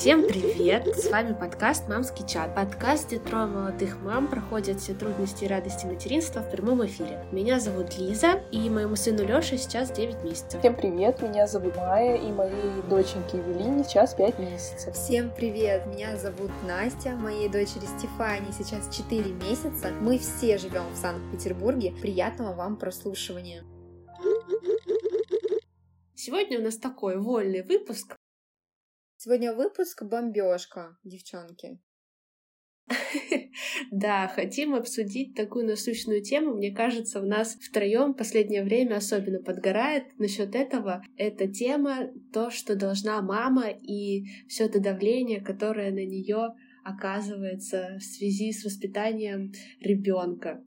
Всем 0.00 0.26
привет! 0.26 0.96
С 0.96 1.10
вами 1.10 1.34
подкаст 1.38 1.86
«Мамский 1.86 2.26
чат». 2.26 2.54
Подкаст, 2.54 3.08
где 3.08 3.18
трое 3.18 3.44
молодых 3.44 4.00
мам 4.00 4.28
проходят 4.28 4.80
все 4.80 4.94
трудности 4.94 5.44
и 5.44 5.46
радости 5.46 5.84
материнства 5.84 6.40
в 6.40 6.50
прямом 6.50 6.86
эфире. 6.86 7.22
Меня 7.32 7.60
зовут 7.60 7.98
Лиза, 7.98 8.40
и 8.50 8.70
моему 8.70 8.96
сыну 8.96 9.26
Лёше 9.26 9.58
сейчас 9.58 9.90
9 9.90 10.24
месяцев. 10.24 10.58
Всем 10.58 10.74
привет! 10.74 11.20
Меня 11.20 11.46
зовут 11.46 11.76
Майя, 11.76 12.16
и 12.16 12.32
моей 12.32 12.80
доченьке 12.88 13.36
Евелине 13.36 13.84
сейчас 13.84 14.14
5 14.14 14.38
месяцев. 14.38 14.94
Всем 14.94 15.30
привет! 15.36 15.84
Меня 15.84 16.16
зовут 16.16 16.50
Настя, 16.66 17.10
моей 17.10 17.50
дочери 17.50 17.84
Стефании 17.98 18.52
сейчас 18.56 18.88
4 18.96 19.22
месяца. 19.34 19.90
Мы 20.00 20.18
все 20.18 20.56
живем 20.56 20.90
в 20.94 20.96
Санкт-Петербурге. 20.96 21.92
Приятного 22.00 22.54
вам 22.54 22.78
прослушивания! 22.78 23.64
Сегодня 26.14 26.58
у 26.58 26.62
нас 26.62 26.78
такой 26.78 27.18
вольный 27.18 27.62
выпуск, 27.62 28.16
Сегодня 29.22 29.52
выпуск 29.52 30.02
бомбежка, 30.02 30.96
девчонки. 31.04 31.78
Да, 33.90 34.28
хотим 34.28 34.74
обсудить 34.74 35.34
такую 35.34 35.66
насущную 35.66 36.22
тему. 36.22 36.54
Мне 36.54 36.74
кажется, 36.74 37.20
у 37.20 37.26
нас 37.26 37.54
втроем 37.56 38.14
последнее 38.14 38.64
время 38.64 38.96
особенно 38.96 39.42
подгорает 39.42 40.04
насчет 40.18 40.54
этого. 40.54 41.02
Эта 41.18 41.48
тема 41.48 42.10
то, 42.32 42.50
что 42.50 42.76
должна 42.76 43.20
мама 43.20 43.68
и 43.68 44.24
все 44.48 44.64
это 44.64 44.80
давление, 44.80 45.42
которое 45.42 45.90
на 45.90 46.06
нее 46.06 46.54
оказывается 46.82 47.98
в 48.00 48.02
связи 48.02 48.52
с 48.52 48.64
воспитанием 48.64 49.52
ребенка. 49.80 50.64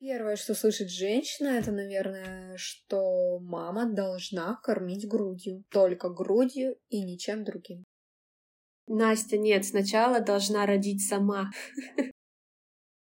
Первое, 0.00 0.36
что 0.36 0.54
слышит 0.54 0.88
женщина, 0.88 1.48
это, 1.48 1.72
наверное, 1.72 2.56
что 2.56 3.38
мама 3.38 3.84
должна 3.84 4.58
кормить 4.62 5.06
грудью. 5.06 5.62
Только 5.70 6.08
грудью 6.08 6.78
и 6.88 7.02
ничем 7.02 7.44
другим. 7.44 7.84
Настя, 8.86 9.36
нет, 9.36 9.66
сначала 9.66 10.20
должна 10.20 10.64
родить 10.64 11.06
сама. 11.06 11.50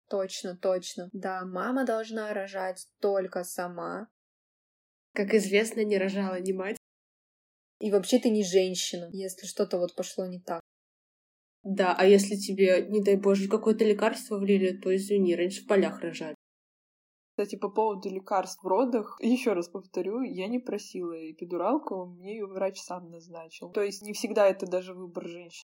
Точно, 0.09 0.57
точно. 0.57 1.07
Да, 1.13 1.45
мама 1.45 1.85
должна 1.85 2.33
рожать 2.33 2.87
только 2.99 3.43
сама. 3.43 4.07
Как 5.13 5.35
известно, 5.35 5.83
не 5.83 5.99
рожала 5.99 6.39
ни 6.39 6.51
мать. 6.51 6.77
И 7.79 7.91
вообще 7.91 8.17
ты 8.17 8.31
не 8.31 8.43
женщина, 8.43 9.07
если 9.13 9.45
что-то 9.45 9.77
вот 9.77 9.95
пошло 9.95 10.25
не 10.25 10.41
так. 10.41 10.61
Да, 11.61 11.95
а 11.95 12.05
если 12.05 12.35
тебе, 12.35 12.87
не 12.89 13.03
дай 13.03 13.17
боже, 13.17 13.47
какое-то 13.47 13.85
лекарство 13.85 14.39
влили, 14.39 14.75
то 14.75 14.95
извини, 14.95 15.35
раньше 15.35 15.61
в 15.61 15.67
полях 15.67 16.01
рожать. 16.01 16.38
Кстати, 17.39 17.55
по 17.55 17.69
поводу 17.69 18.09
лекарств 18.09 18.61
в 18.61 18.67
родах, 18.67 19.17
еще 19.21 19.53
раз 19.53 19.69
повторю, 19.69 20.23
я 20.23 20.49
не 20.49 20.59
просила 20.59 21.13
эпидуралку, 21.31 22.05
мне 22.05 22.33
ее 22.33 22.45
врач 22.45 22.81
сам 22.81 23.09
назначил. 23.09 23.71
То 23.71 23.81
есть 23.81 24.01
не 24.01 24.11
всегда 24.11 24.45
это 24.45 24.67
даже 24.67 24.93
выбор 24.93 25.25
женщин. 25.25 25.65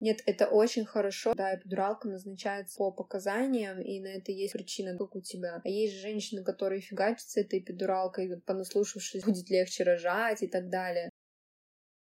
Нет, 0.00 0.18
это 0.26 0.48
очень 0.48 0.84
хорошо. 0.84 1.32
Да, 1.36 1.54
эпидуралка 1.54 2.08
назначается 2.08 2.76
по 2.76 2.90
показаниям, 2.90 3.80
и 3.80 4.00
на 4.00 4.08
это 4.08 4.32
есть 4.32 4.54
причина, 4.54 4.98
как 4.98 5.14
у 5.14 5.20
тебя. 5.20 5.62
А 5.64 5.68
есть 5.68 5.94
женщины, 5.94 6.42
которые 6.42 6.80
фигачатся 6.80 7.42
этой 7.42 7.60
эпидуралкой, 7.60 8.40
понаслушавшись, 8.40 9.22
будет 9.24 9.48
легче 9.50 9.84
рожать 9.84 10.42
и 10.42 10.48
так 10.48 10.70
далее. 10.70 11.08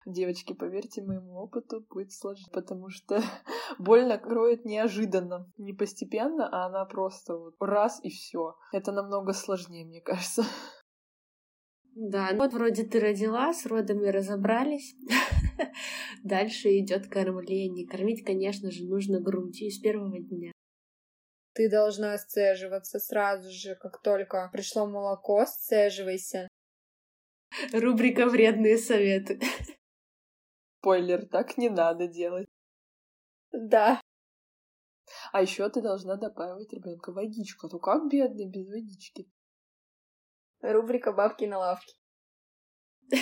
Девочки, 0.04 0.52
поверьте 0.52 1.02
моему 1.02 1.34
опыту, 1.34 1.86
будет 1.88 2.12
сложно, 2.12 2.48
потому 2.52 2.88
что 2.88 3.20
больно 3.78 4.18
кроет 4.18 4.64
неожиданно, 4.64 5.50
не 5.58 5.72
постепенно, 5.72 6.48
а 6.48 6.66
она 6.66 6.84
просто 6.84 7.36
вот 7.36 7.54
раз 7.60 8.00
и 8.02 8.10
все. 8.10 8.56
Это 8.72 8.90
намного 8.90 9.32
сложнее, 9.32 9.84
мне 9.84 10.00
кажется. 10.00 10.44
Да, 11.94 12.30
ну 12.32 12.38
вот 12.38 12.52
вроде 12.54 12.84
ты 12.84 13.00
родила, 13.00 13.52
с 13.52 13.66
родами 13.66 14.08
разобрались. 14.08 14.96
Дальше 16.24 16.78
идет 16.78 17.06
кормление. 17.08 17.86
Кормить, 17.86 18.24
конечно 18.24 18.70
же, 18.70 18.84
нужно 18.84 19.20
грудью 19.20 19.70
с 19.70 19.78
первого 19.78 20.18
дня. 20.18 20.52
Ты 21.54 21.70
должна 21.70 22.16
сцеживаться 22.16 22.98
сразу 22.98 23.50
же, 23.50 23.76
как 23.76 24.00
только 24.00 24.48
пришло 24.52 24.86
молоко, 24.86 25.44
сцеживайся. 25.46 26.48
Рубрика 27.72 28.26
«Вредные 28.26 28.78
советы». 28.78 29.38
Спойлер, 30.82 31.26
так 31.28 31.58
не 31.58 31.70
надо 31.70 32.08
делать. 32.08 32.48
Да. 33.52 34.00
А 35.30 35.40
еще 35.40 35.68
ты 35.70 35.80
должна 35.80 36.16
добавить 36.16 36.72
ребенка 36.72 37.12
водичку, 37.12 37.68
а 37.68 37.70
то 37.70 37.78
как 37.78 38.10
бедный 38.10 38.50
без 38.50 38.68
водички. 38.68 39.30
Рубрика 40.60 41.12
«Бабки 41.12 41.44
на 41.44 41.58
лавке». 41.58 41.94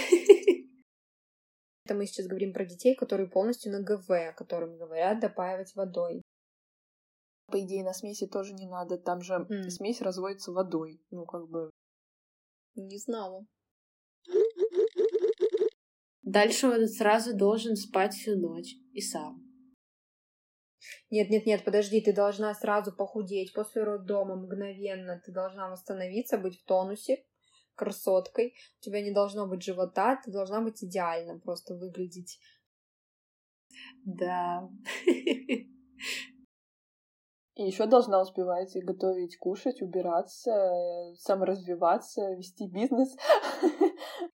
Это 1.84 1.94
мы 1.94 2.06
сейчас 2.06 2.28
говорим 2.28 2.54
про 2.54 2.64
детей, 2.64 2.94
которые 2.96 3.28
полностью 3.28 3.72
на 3.72 3.82
ГВ, 3.82 4.08
о 4.10 4.32
которым 4.32 4.78
говорят 4.78 5.20
допаивать 5.20 5.74
водой. 5.74 6.22
По 7.48 7.60
идее, 7.60 7.84
на 7.84 7.92
смеси 7.92 8.26
тоже 8.26 8.54
не 8.54 8.68
надо, 8.68 8.96
там 8.96 9.20
же 9.20 9.34
mm. 9.34 9.68
смесь 9.68 10.00
разводится 10.00 10.52
водой. 10.52 11.04
Ну, 11.10 11.26
как 11.26 11.46
бы... 11.46 11.68
Не 12.74 12.96
знала. 12.96 13.44
Дальше 16.30 16.68
он 16.68 16.86
сразу 16.86 17.36
должен 17.36 17.74
спать 17.74 18.14
всю 18.14 18.38
ночь 18.38 18.76
и 18.92 19.00
сам. 19.00 19.44
Нет, 21.10 21.28
нет, 21.28 21.44
нет, 21.44 21.64
подожди, 21.64 22.00
ты 22.00 22.12
должна 22.12 22.54
сразу 22.54 22.94
похудеть 22.94 23.52
после 23.52 23.82
роддома 23.82 24.36
мгновенно. 24.36 25.20
Ты 25.26 25.32
должна 25.32 25.68
восстановиться, 25.68 26.38
быть 26.38 26.60
в 26.60 26.64
тонусе, 26.64 27.24
красоткой. 27.74 28.54
У 28.78 28.84
тебя 28.84 29.02
не 29.02 29.10
должно 29.10 29.48
быть 29.48 29.64
живота, 29.64 30.20
ты 30.24 30.30
должна 30.30 30.60
быть 30.60 30.84
идеально 30.84 31.40
просто 31.40 31.74
выглядеть. 31.74 32.38
Да. 34.04 34.70
И 37.56 37.56
еще 37.56 37.86
должна 37.86 38.22
успевать 38.22 38.72
готовить, 38.84 39.36
кушать, 39.36 39.82
убираться, 39.82 40.52
саморазвиваться, 41.18 42.36
вести 42.36 42.68
бизнес. 42.68 43.16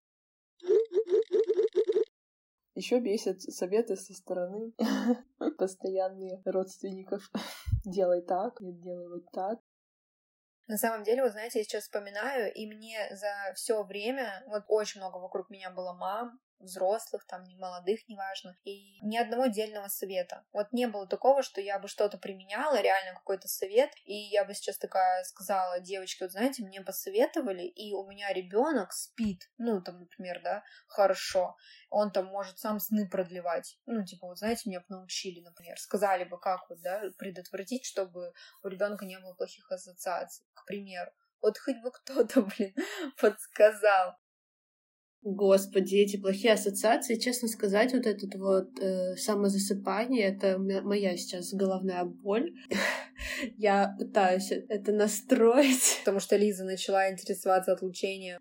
Еще 2.76 3.00
бесят 3.00 3.40
советы 3.40 3.96
со 3.96 4.12
стороны 4.12 4.74
постоянные 5.58 6.42
родственников. 6.44 7.22
Делай 7.86 8.20
так, 8.20 8.60
нет, 8.60 8.78
делай 8.80 9.08
вот 9.08 9.24
так. 9.32 9.58
На 10.66 10.76
самом 10.76 11.02
деле, 11.02 11.22
вы 11.22 11.30
знаете, 11.30 11.60
я 11.60 11.64
сейчас 11.64 11.84
вспоминаю, 11.84 12.52
и 12.52 12.66
мне 12.66 12.98
за 13.16 13.54
все 13.54 13.82
время, 13.82 14.44
вот 14.48 14.64
очень 14.68 15.00
много 15.00 15.16
вокруг 15.16 15.48
меня 15.48 15.70
было 15.70 15.94
мам, 15.94 16.38
взрослых, 16.58 17.26
там, 17.26 17.44
не 17.44 17.56
молодых, 17.56 18.00
неважно, 18.08 18.56
и 18.64 18.98
ни 19.02 19.16
одного 19.16 19.44
отдельного 19.44 19.88
совета. 19.88 20.44
Вот 20.52 20.72
не 20.72 20.86
было 20.86 21.06
такого, 21.06 21.42
что 21.42 21.60
я 21.60 21.78
бы 21.78 21.88
что-то 21.88 22.18
применяла, 22.18 22.80
реально 22.80 23.14
какой-то 23.14 23.48
совет, 23.48 23.90
и 24.04 24.14
я 24.14 24.44
бы 24.44 24.54
сейчас 24.54 24.78
такая 24.78 25.24
сказала, 25.24 25.80
девочки, 25.80 26.22
вот 26.22 26.32
знаете, 26.32 26.62
мне 26.62 26.80
посоветовали, 26.80 27.62
и 27.62 27.92
у 27.92 28.06
меня 28.06 28.32
ребенок 28.32 28.92
спит, 28.92 29.50
ну, 29.58 29.80
там, 29.82 30.00
например, 30.00 30.40
да, 30.42 30.62
хорошо, 30.88 31.56
он 31.90 32.10
там 32.10 32.26
может 32.26 32.58
сам 32.58 32.80
сны 32.80 33.08
продлевать, 33.08 33.78
ну, 33.86 34.04
типа, 34.04 34.26
вот 34.26 34.38
знаете, 34.38 34.68
меня 34.68 34.80
бы 34.80 34.86
научили, 34.88 35.40
например, 35.40 35.78
сказали 35.78 36.24
бы, 36.24 36.38
как 36.38 36.68
вот, 36.68 36.80
да, 36.80 37.02
предотвратить, 37.18 37.84
чтобы 37.84 38.32
у 38.62 38.68
ребенка 38.68 39.04
не 39.04 39.18
было 39.18 39.34
плохих 39.34 39.70
ассоциаций, 39.70 40.44
к 40.54 40.64
примеру. 40.66 41.10
Вот 41.42 41.58
хоть 41.58 41.80
бы 41.82 41.90
кто-то, 41.90 42.42
блин, 42.56 42.74
подсказал. 43.20 44.16
Господи, 45.28 45.96
эти 45.96 46.16
плохие 46.16 46.52
ассоциации, 46.52 47.16
честно 47.16 47.48
сказать, 47.48 47.92
вот 47.92 48.06
этот 48.06 48.36
вот 48.36 48.78
э, 48.78 49.16
самозасыпание, 49.16 50.22
это 50.28 50.56
моя 50.56 51.16
сейчас 51.16 51.52
головная 51.52 52.04
боль. 52.04 52.54
Я 53.56 53.94
пытаюсь 53.98 54.50
это 54.50 54.92
настроить. 54.92 55.98
Потому 56.00 56.20
что 56.20 56.36
Лиза 56.36 56.64
начала 56.64 57.10
интересоваться 57.10 57.72
отлучением. 57.72 58.40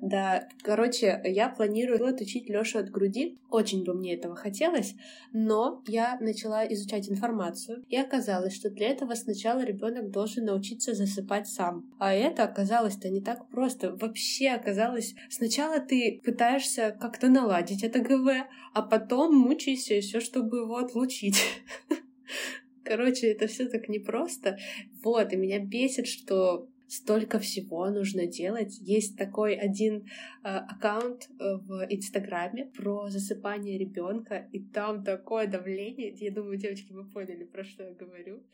Да, 0.00 0.48
короче, 0.62 1.20
я 1.24 1.48
планирую 1.48 2.06
отучить 2.06 2.48
Лёшу 2.48 2.78
от 2.78 2.90
груди. 2.90 3.38
Очень 3.50 3.84
бы 3.84 3.94
мне 3.94 4.14
этого 4.14 4.36
хотелось, 4.36 4.94
но 5.32 5.82
я 5.86 6.18
начала 6.20 6.66
изучать 6.66 7.08
информацию, 7.08 7.84
и 7.88 7.96
оказалось, 7.96 8.54
что 8.54 8.70
для 8.70 8.88
этого 8.88 9.14
сначала 9.14 9.64
ребенок 9.64 10.10
должен 10.10 10.44
научиться 10.44 10.94
засыпать 10.94 11.48
сам. 11.48 11.90
А 11.98 12.12
это 12.12 12.44
оказалось-то 12.44 13.08
не 13.08 13.22
так 13.22 13.48
просто. 13.48 13.94
Вообще 13.94 14.50
оказалось, 14.50 15.14
сначала 15.30 15.80
ты 15.80 16.20
пытаешься 16.24 16.96
как-то 17.00 17.28
наладить 17.28 17.82
это 17.82 18.00
ГВ, 18.00 18.46
а 18.74 18.82
потом 18.82 19.34
мучаешься 19.34 19.94
еще, 19.94 20.20
чтобы 20.20 20.58
его 20.58 20.76
отлучить. 20.76 21.42
Короче, 22.86 23.32
это 23.32 23.48
все 23.48 23.68
так 23.68 23.88
непросто. 23.88 24.56
Вот, 25.02 25.32
и 25.32 25.36
меня 25.36 25.58
бесит, 25.58 26.06
что 26.06 26.68
столько 26.86 27.40
всего 27.40 27.90
нужно 27.90 28.26
делать. 28.26 28.78
Есть 28.80 29.18
такой 29.18 29.56
один 29.56 30.04
э, 30.04 30.48
аккаунт 30.48 31.28
в 31.38 31.86
Инстаграме 31.90 32.66
про 32.66 33.10
засыпание 33.10 33.76
ребенка, 33.76 34.48
и 34.52 34.62
там 34.62 35.02
такое 35.02 35.48
давление. 35.48 36.14
Я 36.14 36.32
думаю, 36.32 36.58
девочки, 36.58 36.92
вы 36.92 37.10
поняли, 37.10 37.42
про 37.42 37.64
что 37.64 37.82
я 37.82 37.92
говорю. 37.92 38.44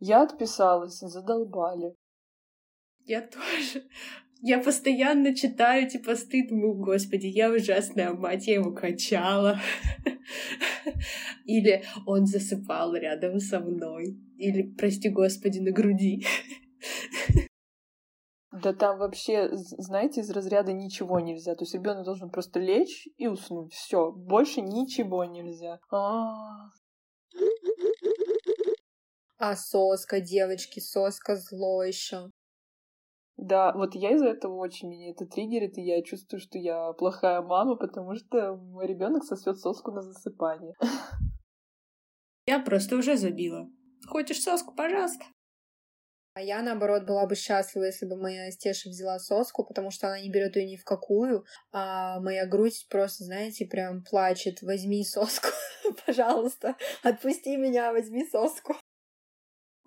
Я 0.00 0.22
отписалась, 0.22 1.00
задолбали. 1.00 1.94
Я 3.06 3.20
тоже. 3.22 3.84
Я 4.44 4.58
постоянно 4.58 5.36
читаю 5.36 5.86
эти 5.86 5.98
посты, 5.98 6.46
думаю, 6.48 6.74
господи, 6.74 7.26
я 7.26 7.48
ужасная 7.50 8.12
мать, 8.12 8.48
я 8.48 8.54
его 8.54 8.72
качала. 8.72 9.60
Или 11.44 11.84
он 12.06 12.26
засыпал 12.26 12.94
рядом 12.94 13.38
со 13.38 13.60
мной. 13.60 14.18
Или, 14.38 14.62
прости 14.62 15.10
господи, 15.10 15.60
на 15.60 15.70
груди. 15.70 16.26
Да 18.50 18.74
там 18.74 18.98
вообще, 18.98 19.48
знаете, 19.52 20.20
из 20.20 20.30
разряда 20.30 20.72
ничего 20.72 21.20
нельзя. 21.20 21.54
То 21.54 21.62
есть 21.62 21.74
ребенок 21.74 22.04
должен 22.04 22.28
просто 22.28 22.58
лечь 22.58 23.08
и 23.16 23.28
уснуть. 23.28 23.72
Все, 23.72 24.10
больше 24.10 24.60
ничего 24.60 25.24
нельзя. 25.24 25.78
А, 25.90 26.70
а 29.38 29.56
соска, 29.56 30.20
девочки, 30.20 30.80
соска 30.80 31.36
зло 31.36 31.82
еще. 31.84 32.30
Да, 33.42 33.72
вот 33.72 33.96
я 33.96 34.12
из-за 34.12 34.28
этого 34.28 34.54
очень 34.54 34.88
меня 34.88 35.10
это 35.10 35.26
триггерит, 35.26 35.76
и 35.76 35.82
я 35.82 36.00
чувствую, 36.02 36.38
что 36.38 36.58
я 36.58 36.92
плохая 36.92 37.42
мама, 37.42 37.74
потому 37.74 38.14
что 38.14 38.54
мой 38.54 38.86
ребенок 38.86 39.24
сосет 39.24 39.58
соску 39.58 39.90
на 39.90 40.00
засыпание. 40.00 40.74
Я 42.46 42.58
просто 42.58 42.96
уже 42.96 43.16
забила. 43.16 43.68
Хочешь 44.08 44.42
соску, 44.42 44.74
пожалуйста. 44.74 45.24
А 46.34 46.40
я, 46.40 46.60
наоборот, 46.60 47.04
была 47.04 47.26
бы 47.26 47.36
счастлива, 47.36 47.84
если 47.84 48.04
бы 48.04 48.16
моя 48.16 48.50
Стеша 48.50 48.90
взяла 48.90 49.20
соску, 49.20 49.64
потому 49.64 49.92
что 49.92 50.08
она 50.08 50.20
не 50.20 50.28
берет 50.28 50.56
ее 50.56 50.66
ни 50.66 50.76
в 50.76 50.84
какую, 50.84 51.44
а 51.72 52.18
моя 52.18 52.46
грудь 52.46 52.86
просто, 52.90 53.24
знаете, 53.24 53.64
прям 53.66 54.02
плачет. 54.02 54.60
Возьми 54.62 55.04
соску, 55.04 55.48
пожалуйста, 56.06 56.76
отпусти 57.04 57.56
меня, 57.56 57.92
возьми 57.92 58.26
соску. 58.26 58.74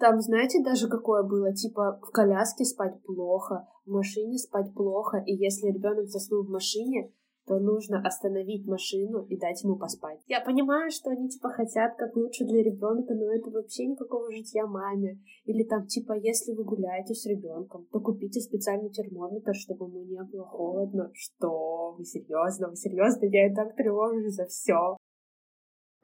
Там, 0.05 0.21
знаете, 0.21 0.61
даже 0.61 0.87
какое 0.87 1.23
было? 1.23 1.51
Типа, 1.51 1.99
в 1.99 2.11
коляске 2.11 2.63
спать 2.63 3.01
плохо, 3.05 3.67
в 3.87 3.89
машине 3.89 4.37
спать 4.37 4.71
плохо, 4.75 5.17
и 5.25 5.33
если 5.33 5.71
ребенок 5.71 6.05
заснул 6.05 6.43
в 6.43 6.49
машине, 6.51 7.11
то 7.47 7.57
нужно 7.57 8.03
остановить 8.05 8.67
машину 8.67 9.25
и 9.25 9.35
дать 9.35 9.63
ему 9.63 9.77
поспать. 9.77 10.19
Я 10.27 10.41
понимаю, 10.41 10.91
что 10.91 11.09
они 11.09 11.27
типа 11.27 11.49
хотят 11.49 11.95
как 11.97 12.15
лучше 12.15 12.45
для 12.45 12.61
ребенка, 12.61 13.15
но 13.15 13.33
это 13.33 13.49
вообще 13.49 13.87
никакого 13.87 14.31
житья 14.31 14.67
маме. 14.67 15.23
Или 15.45 15.63
там 15.63 15.87
типа, 15.87 16.13
если 16.13 16.53
вы 16.53 16.65
гуляете 16.65 17.15
с 17.15 17.25
ребенком, 17.25 17.87
то 17.91 17.99
купите 17.99 18.41
специальный 18.41 18.91
термометр, 18.91 19.55
чтобы 19.55 19.87
ему 19.87 20.03
не 20.03 20.21
было 20.21 20.45
холодно. 20.45 21.09
Что? 21.15 21.95
Вы 21.97 22.05
серьезно? 22.05 22.67
Вы 22.69 22.75
серьезно? 22.75 23.25
Я 23.25 23.47
и 23.51 23.55
так 23.55 23.75
тревожусь 23.75 24.35
за 24.35 24.45
все. 24.45 24.97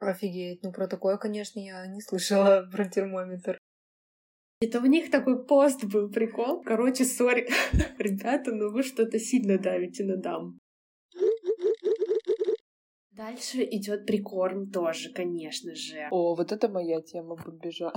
Офигеть, 0.00 0.64
ну 0.64 0.72
про 0.72 0.88
такое, 0.88 1.18
конечно, 1.18 1.60
я 1.60 1.86
не 1.86 2.00
слышала 2.00 2.68
про 2.72 2.84
термометр. 2.84 3.58
Это 4.62 4.78
у 4.78 4.86
них 4.86 5.10
такой 5.10 5.44
пост 5.44 5.84
был, 5.84 6.08
прикол. 6.08 6.62
Короче, 6.62 7.04
сори, 7.04 7.48
ребята, 7.98 8.52
но 8.52 8.68
вы 8.68 8.84
что-то 8.84 9.18
сильно 9.18 9.58
давите 9.58 10.04
на 10.04 10.16
дам. 10.16 10.60
Дальше 13.10 13.64
идет 13.64 14.06
прикорм 14.06 14.70
тоже, 14.70 15.12
конечно 15.12 15.74
же. 15.74 16.06
О, 16.12 16.36
вот 16.36 16.52
это 16.52 16.68
моя 16.68 17.00
тема 17.00 17.34
бомбежа. 17.34 17.92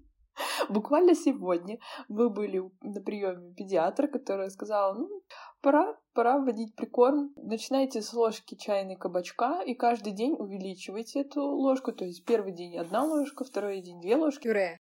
Буквально 0.70 1.14
сегодня 1.14 1.78
мы 2.08 2.30
были 2.30 2.62
на 2.80 3.02
приеме 3.02 3.52
педиатра, 3.54 4.06
которая 4.08 4.48
сказала, 4.48 4.94
ну, 4.94 5.22
пора, 5.60 5.98
пора 6.14 6.38
вводить 6.38 6.74
прикорм. 6.76 7.30
Начинайте 7.36 8.00
с 8.00 8.14
ложки 8.14 8.54
чайной 8.54 8.96
кабачка 8.96 9.60
и 9.66 9.74
каждый 9.74 10.14
день 10.14 10.34
увеличивайте 10.38 11.20
эту 11.20 11.42
ложку. 11.42 11.92
То 11.92 12.06
есть 12.06 12.24
первый 12.24 12.52
день 12.52 12.78
одна 12.78 13.04
ложка, 13.04 13.44
второй 13.44 13.82
день 13.82 14.00
две 14.00 14.16
ложки. 14.16 14.44
Пюре. 14.44 14.78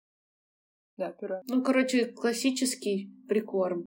Да, 0.97 1.13
пюре. 1.13 1.43
Ну, 1.49 1.63
короче, 1.63 2.07
классический 2.07 3.13
прикорм. 3.29 3.87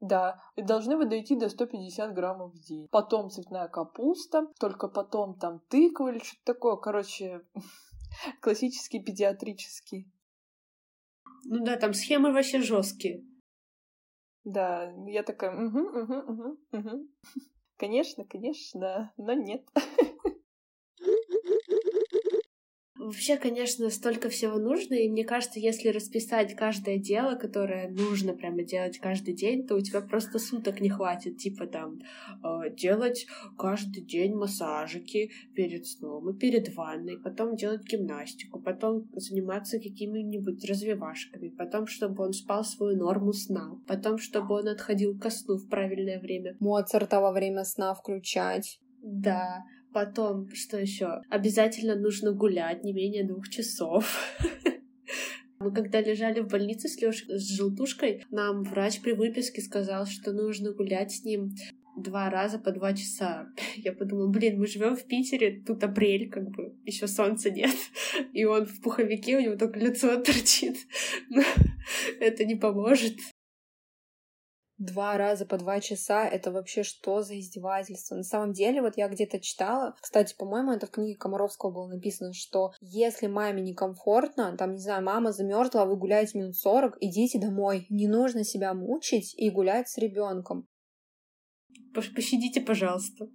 Да, 0.00 0.40
и 0.56 0.62
должны 0.62 0.96
вы 0.96 1.06
дойти 1.06 1.36
до 1.36 1.48
150 1.48 2.14
граммов 2.14 2.52
в 2.52 2.60
день. 2.60 2.86
Потом 2.90 3.30
цветная 3.30 3.68
капуста, 3.68 4.46
только 4.60 4.88
потом 4.88 5.38
там 5.38 5.60
тыква 5.68 6.12
или 6.12 6.18
что-то 6.18 6.44
такое. 6.44 6.76
Короче, 6.76 7.42
классический 8.40 9.02
педиатрический. 9.02 10.06
Ну 11.44 11.64
да, 11.64 11.76
там 11.76 11.94
схемы 11.94 12.32
вообще 12.32 12.60
жесткие. 12.60 13.24
Да, 14.44 14.92
я 15.08 15.22
такая, 15.24 15.52
угу, 15.52 15.80
угу, 15.80 16.14
угу, 16.14 16.58
угу. 16.72 17.08
Конечно, 17.76 18.24
конечно, 18.24 19.12
но 19.16 19.32
нет. 19.32 19.68
Вообще, 23.06 23.36
конечно, 23.36 23.88
столько 23.90 24.28
всего 24.28 24.58
нужно, 24.58 24.94
и 24.94 25.08
мне 25.08 25.24
кажется, 25.24 25.60
если 25.60 25.90
расписать 25.90 26.56
каждое 26.56 26.98
дело, 26.98 27.36
которое 27.36 27.88
нужно 27.88 28.32
прямо 28.32 28.64
делать 28.64 28.98
каждый 28.98 29.32
день, 29.32 29.64
то 29.64 29.76
у 29.76 29.80
тебя 29.80 30.00
просто 30.00 30.40
суток 30.40 30.80
не 30.80 30.88
хватит, 30.88 31.38
типа 31.38 31.68
там 31.68 32.00
э, 32.42 32.74
делать 32.74 33.28
каждый 33.56 34.02
день 34.02 34.34
массажики 34.34 35.30
перед 35.54 35.86
сном 35.86 36.30
и 36.30 36.36
перед 36.36 36.74
ванной, 36.74 37.16
потом 37.16 37.54
делать 37.54 37.84
гимнастику, 37.84 38.60
потом 38.60 39.08
заниматься 39.14 39.78
какими-нибудь 39.78 40.68
развивашками, 40.68 41.50
потом, 41.50 41.86
чтобы 41.86 42.24
он 42.24 42.32
спал 42.32 42.64
свою 42.64 42.96
норму 42.96 43.32
сна, 43.32 43.78
потом, 43.86 44.18
чтобы 44.18 44.56
он 44.56 44.66
отходил 44.66 45.16
ко 45.16 45.30
сну 45.30 45.58
в 45.58 45.68
правильное 45.68 46.18
время. 46.18 46.56
Моцарта 46.58 47.20
во 47.20 47.30
время 47.30 47.62
сна 47.62 47.94
включать. 47.94 48.80
Да, 49.00 49.62
Потом, 49.96 50.50
что 50.52 50.78
еще? 50.78 51.22
Обязательно 51.30 51.96
нужно 51.96 52.32
гулять 52.32 52.84
не 52.84 52.92
менее 52.92 53.24
двух 53.24 53.48
часов. 53.48 54.36
Мы 55.58 55.72
когда 55.72 56.02
лежали 56.02 56.40
в 56.40 56.48
больнице 56.48 56.86
с 56.88 57.00
Лёшей, 57.00 57.38
с 57.38 57.56
желтушкой, 57.56 58.22
нам 58.30 58.62
врач 58.62 59.00
при 59.00 59.12
выписке 59.12 59.62
сказал, 59.62 60.04
что 60.04 60.34
нужно 60.34 60.72
гулять 60.72 61.12
с 61.12 61.24
ним 61.24 61.54
два 61.96 62.28
раза 62.28 62.58
по 62.58 62.72
два 62.72 62.92
часа. 62.92 63.48
Я 63.76 63.94
подумала, 63.94 64.28
блин, 64.28 64.58
мы 64.58 64.66
живем 64.66 64.96
в 64.96 65.04
Питере, 65.06 65.62
тут 65.66 65.82
апрель, 65.82 66.28
как 66.28 66.50
бы, 66.50 66.74
еще 66.84 67.06
солнца 67.06 67.50
нет. 67.50 67.74
И 68.34 68.44
он 68.44 68.66
в 68.66 68.82
пуховике, 68.82 69.38
у 69.38 69.40
него 69.40 69.56
только 69.56 69.78
лицо 69.78 70.14
торчит. 70.20 70.76
Это 72.20 72.44
не 72.44 72.56
поможет. 72.56 73.14
Два 74.78 75.16
раза 75.16 75.46
по 75.46 75.56
два 75.56 75.80
часа— 75.80 76.28
это 76.30 76.52
вообще 76.52 76.82
что 76.82 77.22
за 77.22 77.38
издевательство? 77.40 78.14
На 78.14 78.22
самом 78.22 78.52
деле, 78.52 78.82
вот 78.82 78.98
я 78.98 79.08
где-то 79.08 79.40
читала, 79.40 79.94
кстати, 80.02 80.36
по-моему, 80.36 80.72
это 80.72 80.86
в 80.86 80.90
книге 80.90 81.16
Комаровского 81.16 81.70
было 81.70 81.86
написано, 81.86 82.34
что 82.34 82.72
если 82.82 83.26
маме 83.26 83.62
некомфортно, 83.62 84.54
там, 84.58 84.72
не 84.72 84.78
знаю, 84.78 85.02
мама 85.02 85.32
замерзла, 85.32 85.82
а 85.82 85.86
вы 85.86 85.96
гуляете 85.96 86.38
минут 86.38 86.56
сорок, 86.56 86.98
идите 87.00 87.40
домой. 87.40 87.86
Не 87.88 88.06
нужно 88.06 88.44
себя 88.44 88.74
мучить 88.74 89.34
и 89.38 89.48
гулять 89.48 89.88
с 89.88 89.96
ребенком. 89.96 90.68
Пощадите, 91.94 92.60
пожалуйста. 92.60 93.28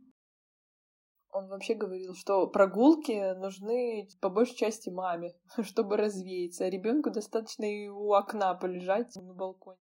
Он 1.32 1.48
вообще 1.48 1.74
говорил, 1.74 2.14
что 2.14 2.46
прогулки 2.48 3.34
нужны 3.40 4.08
по 4.20 4.30
большей 4.30 4.58
части 4.58 4.92
маме, 4.92 5.34
чтобы 5.64 5.98
развеяться, 5.98 6.66
а 6.66 6.70
ребенку 6.70 7.10
достаточно 7.10 7.64
и 7.64 7.88
у 7.88 8.14
окна 8.14 8.54
полежать 8.54 9.16
на 9.16 9.34
балконе 9.34 9.80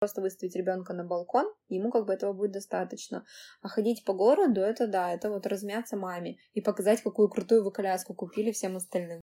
просто 0.00 0.22
выставить 0.22 0.56
ребенка 0.56 0.94
на 0.94 1.04
балкон, 1.04 1.46
ему 1.68 1.90
как 1.90 2.06
бы 2.06 2.14
этого 2.14 2.32
будет 2.32 2.52
достаточно. 2.52 3.26
А 3.60 3.68
ходить 3.68 4.02
по 4.06 4.14
городу, 4.14 4.62
это 4.62 4.86
да, 4.86 5.12
это 5.12 5.28
вот 5.28 5.46
размяться 5.46 5.98
маме 5.98 6.38
и 6.54 6.62
показать, 6.62 7.02
какую 7.02 7.28
крутую 7.28 7.62
вы 7.62 7.70
коляску 7.70 8.14
купили 8.14 8.50
всем 8.50 8.76
остальным. 8.76 9.20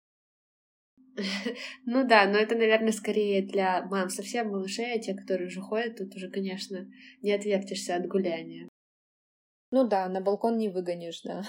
Ну 1.85 2.07
да, 2.07 2.25
но 2.25 2.39
это, 2.39 2.55
наверное, 2.55 2.91
скорее 2.91 3.43
для 3.43 3.85
мам 3.85 4.09
совсем 4.09 4.49
малышей, 4.49 4.95
а 4.95 4.99
те, 4.99 5.13
которые 5.13 5.47
уже 5.47 5.61
ходят, 5.61 5.97
тут 5.97 6.15
уже, 6.15 6.31
конечно, 6.31 6.87
не 7.21 7.31
отвертишься 7.31 7.95
от 7.95 8.07
гуляния. 8.07 8.67
Ну 9.69 9.87
да, 9.87 10.09
на 10.09 10.21
балкон 10.21 10.57
не 10.57 10.69
выгонишь, 10.69 11.21
да. 11.21 11.43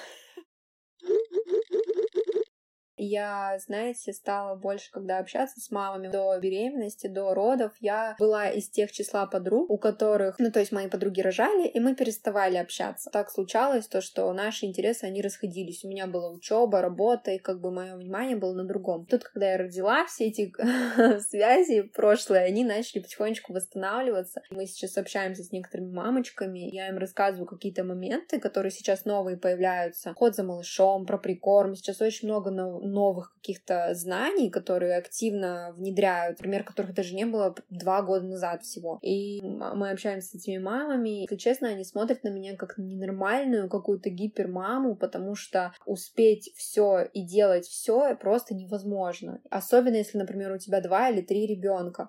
Я, 2.96 3.58
знаете, 3.58 4.12
стала 4.12 4.54
больше, 4.54 4.90
когда 4.92 5.18
общаться 5.18 5.60
с 5.60 5.70
мамами 5.70 6.08
до 6.08 6.38
беременности, 6.38 7.06
до 7.06 7.34
родов, 7.34 7.72
я 7.80 8.14
была 8.18 8.48
из 8.50 8.68
тех 8.68 8.92
числа 8.92 9.26
подруг, 9.26 9.70
у 9.70 9.78
которых, 9.78 10.38
ну, 10.38 10.50
то 10.52 10.60
есть 10.60 10.72
мои 10.72 10.88
подруги 10.88 11.20
рожали, 11.20 11.66
и 11.66 11.80
мы 11.80 11.94
переставали 11.94 12.56
общаться. 12.56 13.10
Так 13.10 13.30
случалось 13.30 13.88
то, 13.88 14.00
что 14.00 14.32
наши 14.32 14.66
интересы, 14.66 15.04
они 15.04 15.22
расходились. 15.22 15.84
У 15.84 15.88
меня 15.88 16.06
была 16.06 16.30
учеба, 16.30 16.80
работа, 16.80 17.32
и 17.32 17.38
как 17.38 17.60
бы 17.60 17.72
мое 17.72 17.96
внимание 17.96 18.36
было 18.36 18.52
на 18.52 18.64
другом. 18.64 19.06
Тут, 19.06 19.24
когда 19.24 19.50
я 19.50 19.58
родила, 19.58 20.06
все 20.06 20.26
эти 20.26 20.52
связи 21.20 21.82
прошлые, 21.82 22.44
они 22.44 22.64
начали 22.64 23.02
потихонечку 23.02 23.52
восстанавливаться. 23.52 24.42
Мы 24.50 24.66
сейчас 24.66 24.96
общаемся 24.96 25.42
с 25.42 25.50
некоторыми 25.50 25.92
мамочками, 25.92 26.70
я 26.72 26.88
им 26.88 26.98
рассказываю 26.98 27.46
какие-то 27.46 27.82
моменты, 27.84 28.38
которые 28.38 28.70
сейчас 28.70 29.04
новые 29.04 29.36
появляются. 29.36 30.14
Ход 30.14 30.36
за 30.36 30.44
малышом, 30.44 31.06
про 31.06 31.18
прикорм. 31.18 31.74
Сейчас 31.74 32.00
очень 32.00 32.28
много 32.28 32.50
новых 32.84 33.32
каких-то 33.34 33.94
знаний, 33.94 34.50
которые 34.50 34.96
активно 34.96 35.72
внедряют, 35.76 36.38
например, 36.38 36.64
которых 36.64 36.94
даже 36.94 37.14
не 37.14 37.24
было 37.24 37.54
два 37.70 38.02
года 38.02 38.26
назад 38.26 38.62
всего. 38.62 38.98
И 39.02 39.40
мы 39.42 39.90
общаемся 39.90 40.28
с 40.28 40.34
этими 40.34 40.58
мамами. 40.58 41.22
Если 41.22 41.36
честно, 41.36 41.68
они 41.68 41.84
смотрят 41.84 42.22
на 42.24 42.28
меня 42.28 42.56
как 42.56 42.76
на 42.78 42.82
ненормальную 42.82 43.68
какую-то 43.68 44.10
гипермаму, 44.10 44.96
потому 44.96 45.34
что 45.34 45.72
успеть 45.86 46.52
все 46.56 47.08
и 47.12 47.22
делать 47.22 47.66
все 47.66 48.16
просто 48.16 48.54
невозможно. 48.54 49.40
Особенно 49.50 49.96
если, 49.96 50.18
например, 50.18 50.52
у 50.52 50.58
тебя 50.58 50.80
два 50.80 51.10
или 51.10 51.22
три 51.22 51.46
ребенка. 51.46 52.08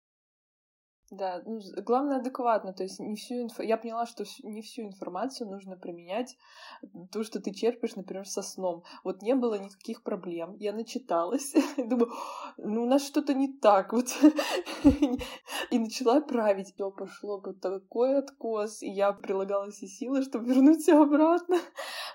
Да, 1.11 1.43
ну, 1.45 1.59
главное 1.83 2.17
адекватно, 2.17 2.73
то 2.73 2.81
есть 2.81 2.99
не 2.99 3.15
всю 3.15 3.45
инфo... 3.45 3.63
Я 3.63 3.77
поняла, 3.77 4.07
что 4.07 4.23
не 4.41 4.63
всю 4.63 4.81
информацию 4.81 5.47
нужно 5.47 5.77
применять, 5.77 6.35
то, 7.11 7.23
что 7.23 7.39
ты 7.39 7.53
черпаешь, 7.53 7.95
например, 7.95 8.27
со 8.27 8.41
сном. 8.41 8.83
Вот 9.03 9.21
не 9.21 9.35
было 9.35 9.55
никаких 9.59 10.01
проблем, 10.01 10.55
я 10.59 10.73
начиталась, 10.73 11.53
думаю, 11.77 12.11
ну 12.57 12.83
у 12.83 12.87
нас 12.87 13.05
что-то 13.05 13.35
не 13.35 13.53
так, 13.53 13.93
вот. 13.93 14.07
И 15.71 15.77
начала 15.77 16.21
править, 16.21 16.73
все 16.73 16.89
пошло 16.89 17.39
бы 17.39 17.53
такой 17.53 18.17
откос, 18.17 18.81
и 18.81 18.89
я 18.89 19.13
прилагала 19.13 19.69
все 19.69 19.87
силы, 19.87 20.23
чтобы 20.23 20.45
вернуть 20.47 20.81
все 20.81 21.01
обратно. 21.01 21.57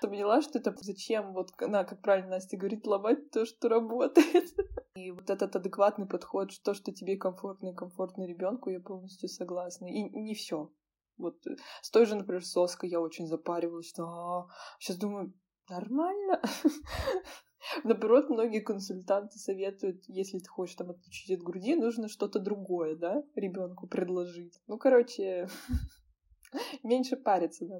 Поняла, 0.01 0.41
что 0.41 0.57
это 0.57 0.75
зачем, 0.81 1.33
вот, 1.33 1.51
на, 1.61 1.83
как 1.83 2.01
правильно 2.01 2.31
Настя 2.31 2.57
говорит, 2.57 2.87
ломать 2.87 3.29
то, 3.29 3.45
что 3.45 3.69
работает. 3.69 4.45
И 4.95 5.11
вот 5.11 5.29
этот 5.29 5.55
адекватный 5.55 6.07
подход, 6.07 6.51
то, 6.63 6.73
что 6.73 6.91
тебе 6.91 7.17
комфортно 7.17 7.69
и 7.69 7.73
комфортно 7.75 8.25
ребенку, 8.25 8.69
я 8.69 8.79
полностью 8.81 9.29
согласна. 9.29 9.85
И 9.85 10.09
не 10.09 10.35
все. 10.35 10.71
Вот 11.17 11.37
э, 11.47 11.55
с 11.81 11.89
той 11.91 12.05
же, 12.05 12.15
например, 12.15 12.43
соской 12.43 12.89
я 12.89 12.99
очень 12.99 13.27
запаривалась, 13.27 13.87
что 13.87 14.03
а, 14.03 14.47
сейчас 14.79 14.97
думаю, 14.97 15.33
нормально. 15.69 16.41
Наоборот, 17.83 18.29
многие 18.29 18.59
консультанты 18.59 19.37
советуют, 19.37 20.03
если 20.07 20.39
ты 20.39 20.49
хочешь 20.49 20.75
там 20.75 20.89
отключить 20.89 21.37
от 21.37 21.43
груди, 21.43 21.75
нужно 21.75 22.09
что-то 22.09 22.39
другое, 22.39 22.95
да, 22.95 23.23
ребенку 23.35 23.87
предложить. 23.87 24.59
Ну, 24.67 24.77
короче, 24.77 25.47
меньше 26.83 27.15
париться, 27.15 27.65
да. 27.67 27.79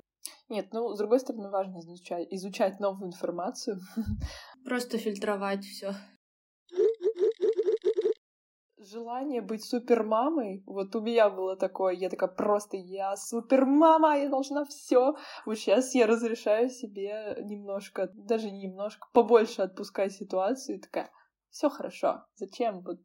Нет, 0.51 0.73
ну, 0.73 0.93
с 0.93 0.97
другой 0.97 1.21
стороны, 1.21 1.49
важно 1.49 1.79
изучать, 1.79 2.27
изучать 2.29 2.81
новую 2.81 3.07
информацию. 3.07 3.79
Просто 4.65 4.97
фильтровать 4.97 5.63
все 5.63 5.95
желание 8.77 9.41
быть 9.41 9.63
супермамой, 9.63 10.63
вот 10.65 10.93
у 10.95 11.01
меня 11.01 11.29
было 11.29 11.55
такое, 11.55 11.93
я 11.93 12.09
такая 12.09 12.29
просто, 12.29 12.75
я 12.75 13.15
супермама, 13.15 14.17
я 14.17 14.27
должна 14.27 14.65
все. 14.65 15.15
Вот 15.45 15.57
сейчас 15.57 15.95
я 15.95 16.07
разрешаю 16.07 16.69
себе 16.69 17.37
немножко, 17.43 18.09
даже 18.13 18.51
немножко, 18.51 19.07
побольше 19.13 19.61
отпускать 19.61 20.11
ситуацию 20.11 20.77
и 20.77 20.81
такая, 20.81 21.09
все 21.51 21.69
хорошо, 21.69 22.25
зачем 22.35 22.81
вот 22.81 22.99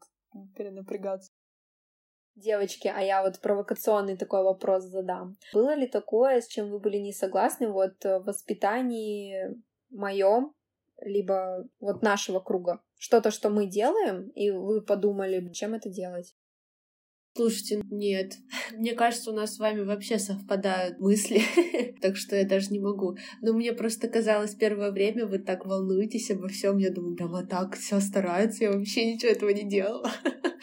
перенапрягаться? 0.56 1.30
Девочки, 2.36 2.92
а 2.94 3.00
я 3.00 3.22
вот 3.22 3.40
провокационный 3.40 4.16
такой 4.16 4.42
вопрос 4.42 4.84
задам. 4.84 5.36
Было 5.54 5.74
ли 5.74 5.86
такое, 5.86 6.40
с 6.42 6.46
чем 6.46 6.70
вы 6.70 6.78
были 6.78 6.98
не 6.98 7.12
согласны 7.12 7.68
вот 7.68 8.04
в 8.04 8.20
воспитании 8.20 9.56
моем 9.90 10.52
либо 11.02 11.66
вот 11.80 12.02
нашего 12.02 12.40
круга. 12.40 12.80
Что-то, 12.98 13.30
что 13.30 13.50
мы 13.50 13.66
делаем, 13.66 14.28
и 14.30 14.50
вы 14.50 14.82
подумали, 14.82 15.50
чем 15.52 15.74
это 15.74 15.88
делать. 15.88 16.34
Слушайте, 17.36 17.82
нет. 17.90 18.34
Мне 18.72 18.94
кажется, 18.94 19.30
у 19.30 19.34
нас 19.34 19.54
с 19.54 19.58
вами 19.58 19.82
вообще 19.82 20.18
совпадают 20.18 20.98
мысли, 21.00 21.42
так 22.00 22.16
что 22.16 22.34
я 22.36 22.46
даже 22.46 22.70
не 22.70 22.80
могу. 22.80 23.16
Но 23.42 23.52
мне 23.52 23.74
просто 23.74 24.08
казалось, 24.08 24.54
первое 24.54 24.90
время 24.90 25.26
вы 25.26 25.38
так 25.38 25.66
волнуетесь 25.66 26.30
обо 26.30 26.48
всем. 26.48 26.78
Я 26.78 26.90
думаю, 26.90 27.16
вот 27.28 27.50
так 27.50 27.76
все 27.76 28.00
стараются, 28.00 28.64
я 28.64 28.72
вообще 28.72 29.12
ничего 29.12 29.32
этого 29.32 29.50
не 29.50 29.68
делала. 29.68 30.10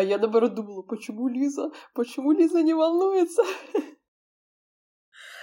А 0.00 0.02
я 0.02 0.16
наоборот 0.16 0.54
думала, 0.54 0.80
почему 0.80 1.28
Лиза, 1.28 1.70
почему 1.92 2.32
Лиза 2.32 2.62
не 2.62 2.72
волнуется? 2.72 3.42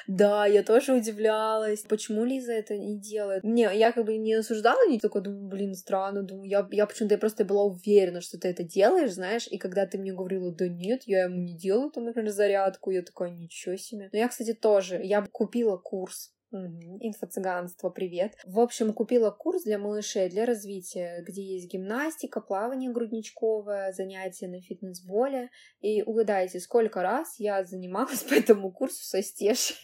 Да, 0.07 0.45
я 0.45 0.63
тоже 0.63 0.93
удивлялась, 0.93 1.81
почему 1.81 2.23
Лиза 2.23 2.53
это 2.53 2.77
не 2.77 2.97
делает. 2.97 3.43
Не, 3.43 3.69
я 3.77 3.91
как 3.91 4.05
бы 4.05 4.15
не 4.15 4.35
осуждала, 4.35 4.87
не 4.87 4.99
такой 4.99 5.21
думаю, 5.21 5.49
блин, 5.49 5.75
странно, 5.75 6.23
думаю, 6.23 6.49
я, 6.49 6.65
я 6.71 6.85
почему-то 6.85 7.15
я 7.15 7.19
просто 7.19 7.43
была 7.43 7.65
уверена, 7.65 8.21
что 8.21 8.39
ты 8.39 8.47
это 8.47 8.63
делаешь, 8.63 9.11
знаешь, 9.11 9.49
и 9.51 9.57
когда 9.57 9.85
ты 9.85 9.97
мне 9.97 10.13
говорила, 10.13 10.55
да 10.55 10.69
нет, 10.69 11.01
я 11.07 11.25
ему 11.25 11.41
не 11.41 11.57
делаю, 11.57 11.91
там, 11.91 12.05
например, 12.05 12.31
зарядку, 12.31 12.91
я 12.91 13.01
такая, 13.01 13.31
ничего 13.31 13.75
себе. 13.75 14.07
Но 14.13 14.17
я, 14.17 14.29
кстати, 14.29 14.53
тоже, 14.53 15.01
я 15.03 15.27
купила 15.29 15.75
курс 15.75 16.31
Угу. 16.65 16.99
Инфо-цыганство, 17.01 17.89
привет. 17.89 18.35
В 18.45 18.59
общем, 18.59 18.93
купила 18.93 19.31
курс 19.31 19.63
для 19.63 19.77
малышей 19.77 20.29
для 20.29 20.45
развития, 20.45 21.23
где 21.27 21.41
есть 21.41 21.71
гимнастика, 21.71 22.41
плавание 22.41 22.91
грудничковое, 22.91 23.91
занятия 23.93 24.47
на 24.47 24.61
фитнес-боле. 24.61 25.49
И 25.81 26.01
угадайте, 26.01 26.59
сколько 26.59 27.01
раз 27.01 27.39
я 27.39 27.63
занималась 27.63 28.23
по 28.29 28.33
этому 28.33 28.71
курсу 28.71 29.03
со 29.03 29.21
Стешей. 29.21 29.77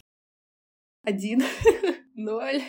Один. 1.02 1.42
Ноль 2.14 2.62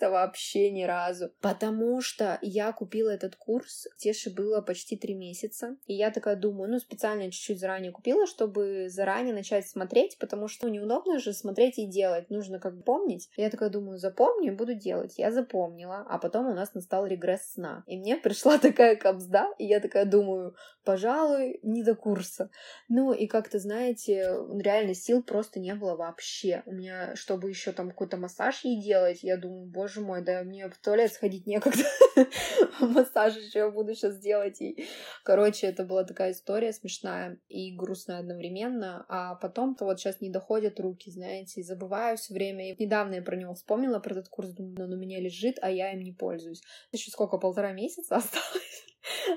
вообще 0.00 0.70
ни 0.70 0.84
разу. 0.84 1.30
Потому 1.40 2.00
что 2.00 2.38
я 2.42 2.72
купила 2.72 3.10
этот 3.10 3.36
курс, 3.36 3.86
Теше 3.98 4.30
было 4.30 4.60
почти 4.60 4.96
три 4.96 5.14
месяца. 5.14 5.76
И 5.86 5.94
я 5.94 6.10
такая 6.10 6.36
думаю, 6.36 6.70
ну, 6.70 6.78
специально 6.78 7.30
чуть-чуть 7.30 7.60
заранее 7.60 7.92
купила, 7.92 8.26
чтобы 8.26 8.88
заранее 8.88 9.34
начать 9.34 9.66
смотреть, 9.66 10.18
потому 10.18 10.48
что 10.48 10.68
неудобно 10.68 11.18
же 11.18 11.32
смотреть 11.32 11.78
и 11.78 11.86
делать. 11.86 12.30
Нужно 12.30 12.58
как 12.58 12.76
бы 12.76 12.82
помнить. 12.82 13.28
Я 13.36 13.50
такая 13.50 13.70
думаю, 13.70 13.98
запомню 13.98 14.52
и 14.52 14.56
буду 14.56 14.74
делать. 14.74 15.18
Я 15.18 15.32
запомнила, 15.32 16.06
а 16.08 16.18
потом 16.18 16.46
у 16.48 16.54
нас 16.54 16.74
настал 16.74 17.06
регресс 17.06 17.52
сна. 17.52 17.82
И 17.86 17.96
мне 17.96 18.16
пришла 18.16 18.58
такая 18.58 18.96
капсда, 18.96 19.48
и 19.58 19.66
я 19.66 19.80
такая 19.80 20.04
думаю, 20.04 20.54
пожалуй, 20.84 21.60
не 21.62 21.82
до 21.82 21.94
курса. 21.94 22.50
Ну, 22.88 23.12
и 23.12 23.26
как-то, 23.26 23.58
знаете, 23.58 24.34
реально 24.60 24.94
сил 24.94 25.22
просто 25.22 25.60
не 25.60 25.74
было 25.74 25.96
вообще. 25.96 26.62
У 26.66 26.72
меня, 26.72 27.14
чтобы 27.16 27.50
еще 27.50 27.72
там 27.72 27.90
какой-то 27.90 28.16
массаж 28.16 28.64
ей 28.64 28.82
делать, 28.82 29.22
я 29.22 29.36
думаю, 29.36 29.66
боже 29.66 29.87
боже 29.88 30.00
мой, 30.00 30.22
да 30.22 30.42
мне 30.42 30.68
в 30.68 30.78
туалет 30.78 31.12
сходить 31.12 31.46
некогда. 31.46 31.82
Массаж 32.80 33.36
еще 33.36 33.70
буду 33.70 33.94
сейчас 33.94 34.18
делать. 34.18 34.60
И... 34.60 34.84
Короче, 35.24 35.66
это 35.66 35.84
была 35.84 36.04
такая 36.04 36.32
история 36.32 36.72
смешная 36.72 37.40
и 37.48 37.74
грустная 37.74 38.20
одновременно. 38.20 39.06
А 39.08 39.34
потом-то 39.36 39.84
вот 39.84 39.98
сейчас 39.98 40.20
не 40.20 40.30
доходят 40.30 40.78
руки, 40.80 41.10
знаете, 41.10 41.60
и 41.60 41.64
забываю 41.64 42.16
все 42.16 42.34
время. 42.34 42.70
И 42.70 42.82
недавно 42.82 43.14
я 43.14 43.22
про 43.22 43.36
него 43.36 43.54
вспомнила, 43.54 43.98
про 43.98 44.12
этот 44.12 44.28
курс, 44.28 44.50
думаю, 44.50 44.84
он 44.84 44.92
у 44.92 44.98
меня 44.98 45.20
лежит, 45.20 45.56
а 45.62 45.70
я 45.70 45.92
им 45.92 46.00
не 46.00 46.12
пользуюсь. 46.12 46.62
Еще 46.92 47.10
сколько, 47.10 47.38
полтора 47.38 47.72
месяца 47.72 48.16
осталось 48.16 48.84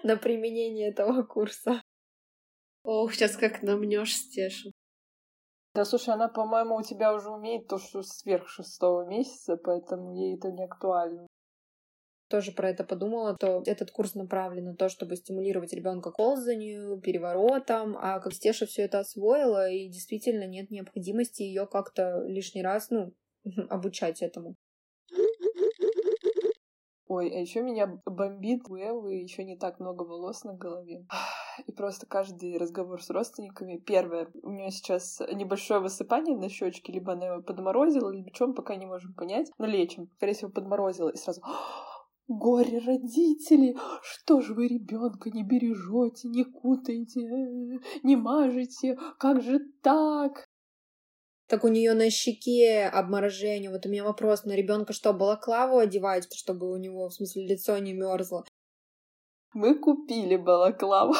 на 0.03 0.17
применение 0.17 0.89
этого 0.89 1.23
курса. 1.23 1.81
Ох, 2.83 3.13
сейчас 3.13 3.37
как 3.37 3.61
намнешь 3.61 4.15
стешу. 4.15 4.71
Да, 5.73 5.85
слушай, 5.85 6.13
она, 6.13 6.27
по-моему, 6.27 6.75
у 6.75 6.81
тебя 6.81 7.13
уже 7.13 7.29
умеет 7.29 7.67
то, 7.67 7.77
что 7.77 8.03
сверх 8.03 8.49
шестого 8.49 9.05
месяца, 9.05 9.55
поэтому 9.55 10.13
ей 10.13 10.35
это 10.35 10.51
не 10.51 10.65
актуально. 10.65 11.27
Тоже 12.29 12.51
про 12.51 12.69
это 12.69 12.83
подумала, 12.83 13.35
то 13.37 13.61
этот 13.65 13.91
курс 13.91 14.15
направлен 14.15 14.65
на 14.65 14.75
то, 14.75 14.89
чтобы 14.89 15.15
стимулировать 15.15 15.73
ребенка 15.73 16.11
к 16.11 16.17
ползанию, 16.17 16.99
переворотам, 16.99 17.97
а 17.97 18.19
как 18.19 18.33
Стеша 18.33 18.65
все 18.65 18.83
это 18.83 18.99
освоила, 18.99 19.69
и 19.69 19.87
действительно 19.89 20.45
нет 20.45 20.71
необходимости 20.71 21.43
ее 21.43 21.67
как-то 21.67 22.23
лишний 22.25 22.63
раз, 22.63 22.89
ну, 22.89 23.13
обучать 23.69 24.21
этому. 24.21 24.55
Ой, 27.07 27.29
а 27.29 27.39
еще 27.39 27.61
меня 27.61 28.01
бомбит 28.05 28.69
у 28.69 28.77
Эвы 28.77 29.15
еще 29.15 29.43
не 29.43 29.57
так 29.57 29.81
много 29.81 30.03
волос 30.03 30.45
на 30.45 30.53
голове. 30.53 31.05
И 31.67 31.71
просто 31.71 32.05
каждый 32.05 32.57
разговор 32.57 33.01
с 33.01 33.09
родственниками. 33.09 33.77
Первое, 33.77 34.27
у 34.43 34.49
нее 34.49 34.71
сейчас 34.71 35.21
небольшое 35.33 35.79
высыпание 35.79 36.37
на 36.37 36.49
щечке, 36.49 36.91
либо 36.91 37.13
она 37.13 37.27
его 37.27 37.41
подморозила, 37.41 38.09
либо 38.09 38.31
мы 38.39 38.53
пока 38.53 38.75
не 38.75 38.85
можем 38.85 39.13
понять. 39.13 39.51
Но 39.57 39.65
лечим. 39.65 40.09
Скорее 40.17 40.33
всего, 40.33 40.51
подморозила. 40.51 41.09
И 41.09 41.17
сразу 41.17 41.41
Горе 42.27 42.79
родители! 42.79 43.75
Что 44.01 44.39
же 44.39 44.53
вы 44.53 44.67
ребенка 44.67 45.29
не 45.31 45.43
бережете, 45.43 46.29
не 46.29 46.45
кутаете, 46.45 47.19
не 48.03 48.15
мажете? 48.15 48.97
Как 49.19 49.41
же 49.41 49.59
так? 49.81 50.47
Так 51.47 51.65
у 51.65 51.67
нее 51.67 51.93
на 51.93 52.09
щеке 52.09 52.85
обморожение. 52.85 53.69
Вот 53.69 53.85
у 53.85 53.89
меня 53.89 54.05
вопрос, 54.05 54.45
на 54.45 54.53
ребенка 54.53 54.93
что, 54.93 55.11
балаклаву 55.11 55.79
одевать, 55.79 56.33
чтобы 56.33 56.71
у 56.71 56.77
него, 56.77 57.09
в 57.09 57.13
смысле, 57.13 57.45
лицо 57.45 57.77
не 57.79 57.91
мерзло? 57.91 58.45
Мы 59.53 59.75
купили 59.75 60.37
балаклаву. 60.37 61.13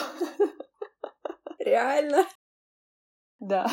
Реально? 1.60 2.26
Да, 3.40 3.66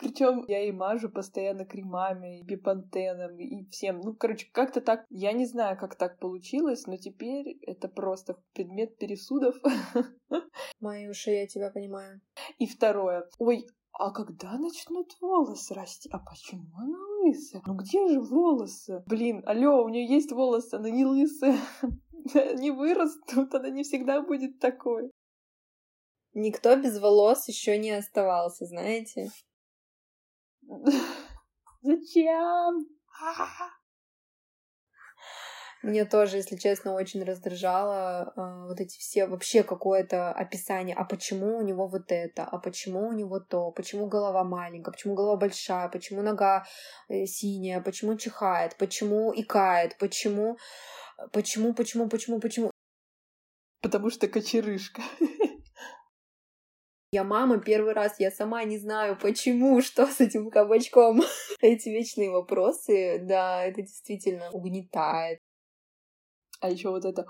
причем 0.00 0.44
я 0.48 0.66
и 0.66 0.72
мажу 0.72 1.08
постоянно 1.08 1.64
кремами, 1.64 2.40
и 2.40 2.42
бипантеном, 2.42 3.38
и 3.38 3.64
всем. 3.70 4.00
Ну, 4.00 4.14
короче, 4.14 4.48
как-то 4.52 4.80
так, 4.80 5.06
я 5.10 5.32
не 5.32 5.46
знаю, 5.46 5.78
как 5.78 5.94
так 5.94 6.18
получилось, 6.18 6.86
но 6.88 6.96
теперь 6.96 7.56
это 7.62 7.88
просто 7.88 8.36
предмет 8.52 8.98
пересудов. 8.98 9.54
Мои 10.80 11.08
уши, 11.08 11.30
я 11.30 11.46
тебя 11.46 11.70
понимаю. 11.70 12.20
И 12.58 12.66
второе. 12.66 13.28
Ой, 13.38 13.64
а 13.92 14.10
когда 14.10 14.58
начнут 14.58 15.16
волосы 15.20 15.74
расти? 15.74 16.08
А 16.12 16.18
почему 16.18 16.66
она 16.76 16.98
лысая? 17.22 17.62
Ну 17.64 17.74
где 17.74 18.08
же 18.08 18.20
волосы? 18.20 19.04
Блин, 19.06 19.44
алло, 19.46 19.84
у 19.84 19.88
нее 19.88 20.04
есть 20.04 20.32
волосы, 20.32 20.74
она 20.74 20.90
не 20.90 21.04
лысая. 21.04 21.56
Не 22.54 22.70
вырастут, 22.70 23.54
она 23.54 23.70
не 23.70 23.82
всегда 23.82 24.20
будет 24.22 24.58
такой. 24.60 25.10
Никто 26.34 26.76
без 26.76 26.98
волос 26.98 27.48
еще 27.48 27.76
не 27.78 27.90
оставался, 27.90 28.66
знаете? 28.66 29.28
Зачем? 31.82 32.86
Мне 35.82 36.04
тоже, 36.04 36.36
если 36.36 36.56
честно, 36.56 36.94
очень 36.94 37.24
раздражало 37.24 38.32
э, 38.36 38.66
вот 38.68 38.80
эти 38.80 38.96
все 38.98 39.26
вообще 39.26 39.64
какое-то 39.64 40.30
описание, 40.30 40.94
а 40.94 41.04
почему 41.04 41.58
у 41.58 41.62
него 41.62 41.88
вот 41.88 42.12
это, 42.12 42.44
а 42.44 42.58
почему 42.58 43.08
у 43.08 43.12
него 43.12 43.40
то, 43.40 43.72
почему 43.72 44.06
голова 44.06 44.44
маленькая, 44.44 44.92
почему 44.92 45.14
голова 45.14 45.36
большая, 45.36 45.88
почему 45.88 46.22
нога 46.22 46.64
э, 47.08 47.26
синяя, 47.26 47.80
почему 47.80 48.16
чихает, 48.16 48.76
почему 48.76 49.32
икает, 49.34 49.98
почему, 49.98 50.56
почему, 51.32 51.74
почему, 51.74 52.08
почему, 52.08 52.40
почему. 52.40 52.70
Потому 53.80 54.10
что 54.10 54.28
кочерышка. 54.28 55.02
Я 57.14 57.24
мама 57.24 57.58
первый 57.60 57.92
раз, 57.92 58.18
я 58.18 58.30
сама 58.30 58.64
не 58.64 58.78
знаю, 58.78 59.18
почему, 59.20 59.82
что 59.82 60.06
с 60.06 60.20
этим 60.20 60.50
кабачком. 60.50 61.20
Эти 61.60 61.90
вечные 61.90 62.30
вопросы, 62.30 63.18
да, 63.22 63.62
это 63.64 63.82
действительно 63.82 64.50
угнетает. 64.50 65.38
А 66.60 66.70
еще 66.70 66.88
вот 66.88 67.04
это 67.04 67.26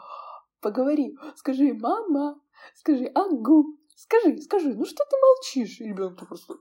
поговори, 0.61 1.17
скажи, 1.35 1.75
мама, 1.75 2.41
скажи, 2.77 3.07
агу, 3.07 3.77
скажи, 3.97 4.41
скажи, 4.43 4.73
ну 4.73 4.85
что 4.85 5.05
ты 5.05 5.17
молчишь? 5.17 5.81
И 5.81 5.85
ребенок 5.85 6.29
просто... 6.29 6.55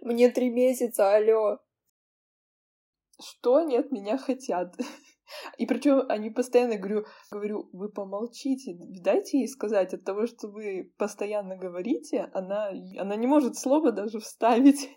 Мне 0.00 0.30
три 0.30 0.50
месяца, 0.50 1.12
алло. 1.12 1.58
Что 3.20 3.56
они 3.56 3.76
от 3.76 3.90
меня 3.90 4.18
хотят? 4.18 4.76
И 5.58 5.66
причем 5.66 6.04
они 6.08 6.30
постоянно 6.30 6.76
говорю, 6.76 7.04
говорю, 7.30 7.68
вы 7.72 7.88
помолчите, 7.88 8.76
дайте 9.02 9.38
ей 9.38 9.48
сказать, 9.48 9.94
от 9.94 10.04
того, 10.04 10.26
что 10.26 10.48
вы 10.48 10.92
постоянно 10.98 11.56
говорите, 11.56 12.30
она, 12.32 12.70
она 12.98 13.16
не 13.16 13.26
может 13.26 13.56
слова 13.56 13.90
даже 13.90 14.20
вставить. 14.20 14.90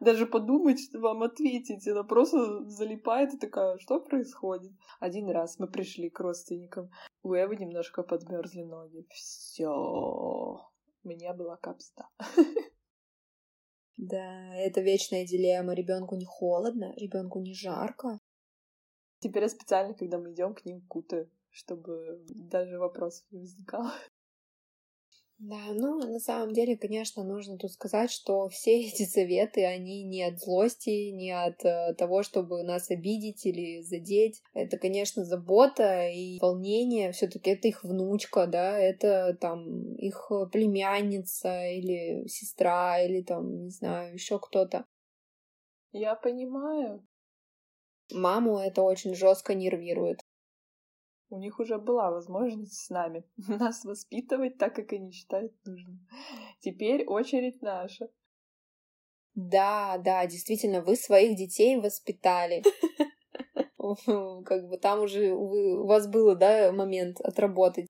Даже 0.00 0.24
подумать, 0.24 0.80
что 0.80 0.98
вам 0.98 1.22
ответить. 1.22 1.86
Она 1.86 2.04
просто 2.04 2.64
залипает 2.70 3.34
и 3.34 3.38
такая, 3.38 3.76
что 3.78 4.00
происходит? 4.00 4.72
Один 4.98 5.28
раз 5.28 5.58
мы 5.58 5.68
пришли 5.68 6.08
к 6.08 6.18
родственникам. 6.20 6.90
У 7.22 7.34
Эвы 7.34 7.56
немножко 7.56 8.02
подмерзли 8.02 8.62
ноги. 8.62 9.06
Все. 9.10 9.68
У 9.68 11.08
меня 11.08 11.34
была 11.34 11.58
капста. 11.58 12.08
Да, 14.02 14.54
это 14.54 14.80
вечная 14.80 15.26
дилемма. 15.26 15.74
Ребенку 15.74 16.16
не 16.16 16.24
холодно, 16.24 16.94
ребенку 16.96 17.38
не 17.38 17.52
жарко. 17.52 18.18
Теперь 19.18 19.42
я 19.42 19.48
специально, 19.50 19.92
когда 19.92 20.16
мы 20.18 20.32
идем 20.32 20.54
к 20.54 20.64
ним, 20.64 20.80
кутаю, 20.88 21.30
чтобы 21.50 22.24
даже 22.28 22.78
вопросов 22.78 23.26
не 23.30 23.40
возникало. 23.40 23.92
Да, 25.42 25.72
ну, 25.72 25.98
на 25.98 26.20
самом 26.20 26.52
деле, 26.52 26.76
конечно, 26.76 27.24
нужно 27.24 27.56
тут 27.56 27.72
сказать, 27.72 28.10
что 28.10 28.50
все 28.50 28.78
эти 28.86 29.04
советы, 29.04 29.64
они 29.64 30.02
не 30.04 30.22
от 30.22 30.38
злости, 30.38 31.10
не 31.12 31.30
от 31.30 31.64
э, 31.64 31.94
того, 31.94 32.22
чтобы 32.22 32.62
нас 32.62 32.90
обидеть 32.90 33.46
или 33.46 33.80
задеть. 33.80 34.42
Это, 34.52 34.76
конечно, 34.76 35.24
забота 35.24 36.08
и 36.08 36.38
волнение. 36.40 37.12
все 37.12 37.26
таки 37.26 37.52
это 37.52 37.68
их 37.68 37.84
внучка, 37.84 38.46
да, 38.46 38.78
это 38.78 39.34
там 39.40 39.94
их 39.94 40.30
племянница 40.52 41.66
или 41.68 42.28
сестра, 42.28 43.00
или 43.00 43.22
там, 43.22 43.64
не 43.64 43.70
знаю, 43.70 44.12
еще 44.12 44.38
кто-то. 44.38 44.84
Я 45.92 46.16
понимаю. 46.16 47.02
Маму 48.12 48.58
это 48.58 48.82
очень 48.82 49.14
жестко 49.14 49.54
нервирует. 49.54 50.20
У 51.30 51.38
них 51.38 51.60
уже 51.60 51.78
была 51.78 52.10
возможность 52.10 52.74
с 52.74 52.90
нами 52.90 53.24
нас 53.48 53.84
воспитывать 53.84 54.58
так, 54.58 54.74
как 54.74 54.92
они 54.92 55.12
считают 55.12 55.52
нужным. 55.64 56.06
Теперь 56.58 57.04
очередь 57.06 57.62
наша. 57.62 58.08
Да, 59.34 59.96
да, 59.98 60.26
действительно, 60.26 60.82
вы 60.82 60.96
своих 60.96 61.36
детей 61.36 61.80
воспитали. 61.80 62.62
Как 64.44 64.68
бы 64.68 64.76
там 64.76 65.00
уже 65.00 65.32
у 65.32 65.86
вас 65.86 66.06
было, 66.06 66.36
да, 66.36 66.72
момент 66.72 67.20
отработать. 67.20 67.86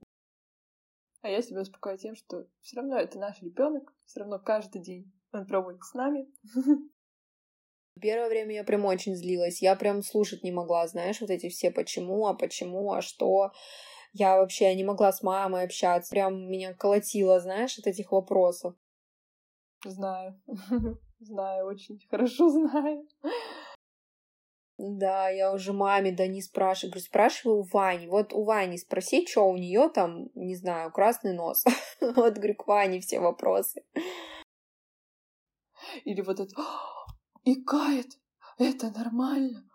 А 1.23 1.29
я 1.29 1.43
себя 1.43 1.63
успокаиваю 1.63 1.99
тем, 1.99 2.15
что 2.15 2.47
все 2.61 2.77
равно 2.77 2.97
это 2.97 3.19
наш 3.19 3.43
ребенок, 3.43 3.93
все 4.05 4.21
равно 4.21 4.39
каждый 4.39 4.81
день 4.81 5.13
он 5.33 5.47
проводит 5.47 5.83
с 5.83 5.95
нами. 5.95 6.29
Первое 8.01 8.29
время 8.29 8.55
я 8.55 8.65
прям 8.65 8.85
очень 8.85 9.15
злилась. 9.15 9.63
Я 9.63 9.77
прям 9.77 10.03
слушать 10.03 10.43
не 10.43 10.53
могла, 10.53 10.87
знаешь, 10.87 11.21
вот 11.21 11.31
эти 11.31 11.49
все 11.49 11.71
почему, 11.71 12.27
а 12.27 12.35
почему, 12.35 12.93
а 12.93 13.03
что. 13.03 13.53
Я 14.13 14.37
вообще 14.37 14.75
не 14.75 14.85
могла 14.85 15.13
с 15.13 15.23
мамой 15.23 15.65
общаться. 15.65 16.11
Прям 16.11 16.51
меня 16.51 16.75
колотило, 16.75 17.41
знаешь, 17.41 17.79
от 17.79 17.87
этих 17.87 18.13
вопросов. 18.13 18.75
Знаю. 19.85 20.41
Знаю, 21.21 21.67
очень 21.67 22.01
хорошо 22.11 22.49
знаю. 22.49 23.07
Да, 24.79 25.29
я 25.29 25.53
уже 25.53 25.75
маме, 25.75 26.13
да 26.13 26.27
не 26.27 26.41
спрашиваю. 26.41 26.93
Говорю, 26.93 27.05
спрашиваю 27.05 27.59
у 27.59 27.63
Вани. 27.65 28.07
Вот 28.07 28.33
у 28.33 28.45
Вани 28.45 28.79
спроси, 28.79 29.27
что 29.27 29.47
у 29.47 29.57
нее 29.59 29.91
там, 29.91 30.31
не 30.35 30.57
знаю, 30.57 30.91
красный 30.91 31.35
нос. 31.35 31.65
Вот, 32.01 32.35
говорю, 32.35 32.55
к 32.55 32.67
Ване 32.67 33.01
все 33.01 33.21
вопросы. 33.21 33.85
Или 36.05 36.23
вот 36.23 36.41
это, 36.41 36.55
икает. 37.45 38.19
Это 38.59 38.91
нормально. 38.91 39.69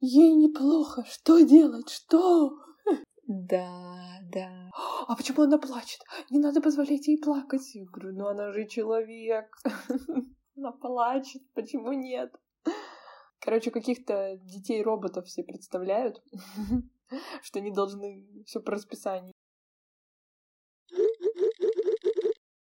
Ей 0.00 0.34
неплохо. 0.34 1.04
Что 1.08 1.40
делать? 1.40 1.90
Что? 1.90 2.58
Да, 3.26 4.18
да. 4.32 4.70
А 5.06 5.14
почему 5.14 5.42
она 5.42 5.58
плачет? 5.58 6.00
Не 6.30 6.38
надо 6.38 6.60
позволять 6.60 7.06
ей 7.06 7.20
плакать. 7.20 7.74
Я 7.74 7.84
говорю, 7.84 8.16
ну 8.16 8.26
она 8.26 8.52
же 8.52 8.66
человек. 8.66 9.56
Она 10.56 10.72
плачет. 10.72 11.42
Почему 11.54 11.92
нет? 11.92 12.34
Короче, 13.40 13.70
каких-то 13.70 14.36
детей-роботов 14.42 15.26
все 15.26 15.42
представляют, 15.42 16.22
что 17.42 17.58
они 17.58 17.70
должны 17.70 18.26
все 18.44 18.60
по 18.60 18.72
расписанию. 18.72 19.32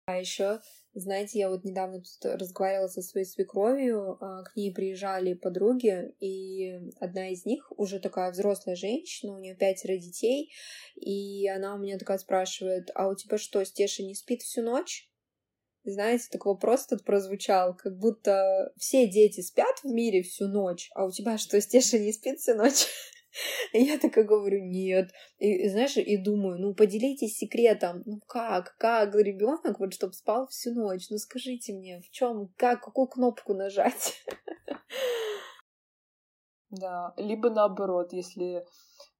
А 0.06 0.18
еще 0.18 0.60
знаете, 0.94 1.40
я 1.40 1.50
вот 1.50 1.64
недавно 1.64 2.02
тут 2.02 2.26
разговаривала 2.26 2.88
со 2.88 3.02
своей 3.02 3.26
свекровью, 3.26 4.18
а, 4.20 4.44
к 4.44 4.56
ней 4.56 4.74
приезжали 4.74 5.34
подруги, 5.34 6.14
и 6.20 6.80
одна 7.00 7.30
из 7.30 7.46
них 7.46 7.72
уже 7.78 8.00
такая 8.00 8.32
взрослая 8.32 8.76
женщина, 8.76 9.34
у 9.34 9.40
нее 9.40 9.56
пятеро 9.56 9.98
детей, 9.98 10.52
и 10.96 11.48
она 11.48 11.76
у 11.76 11.78
меня 11.78 11.98
такая 11.98 12.18
спрашивает, 12.18 12.90
а 12.94 13.08
у 13.08 13.16
тебя 13.16 13.38
что, 13.38 13.64
Стеша 13.64 14.04
не 14.04 14.16
спит 14.16 14.42
всю 14.42 14.62
ночь? 14.64 15.10
Знаете, 15.84 16.28
такой 16.30 16.54
вопрос 16.54 16.86
тут 16.86 17.04
прозвучал, 17.06 17.76
как 17.76 17.98
будто 17.98 18.72
все 18.78 19.08
дети 19.08 19.42
спят 19.42 19.80
в 19.84 19.88
мире 19.88 20.22
всю 20.22 20.48
ночь, 20.48 20.90
а 20.94 21.06
у 21.06 21.12
тебя 21.12 21.38
что, 21.38 21.60
Стеша 21.62 21.98
не 21.98 22.12
спит 22.12 22.40
всю 22.40 22.56
ночь? 22.56 22.86
Я 23.74 23.98
такая 23.98 24.26
говорю, 24.26 24.64
нет. 24.64 25.12
И, 25.38 25.68
знаешь, 25.70 25.98
и 25.98 26.18
думаю, 26.18 26.60
ну, 26.60 26.74
поделитесь 26.74 27.38
секретом. 27.38 28.04
Ну, 28.06 28.20
как? 28.28 28.76
Как 28.78 29.16
ребенок, 29.16 29.80
вот, 29.80 29.94
чтобы 29.94 30.14
спал 30.14 30.48
всю 30.48 30.74
ночь? 30.74 31.10
Ну, 31.10 31.18
скажите 31.18 31.74
мне, 31.74 32.02
в 32.02 32.10
чем, 32.10 32.54
как, 32.58 32.84
какую 32.84 33.08
кнопку 33.08 33.54
нажать? 33.54 34.24
Да, 36.70 37.14
либо 37.18 37.50
наоборот, 37.50 38.14
если 38.14 38.66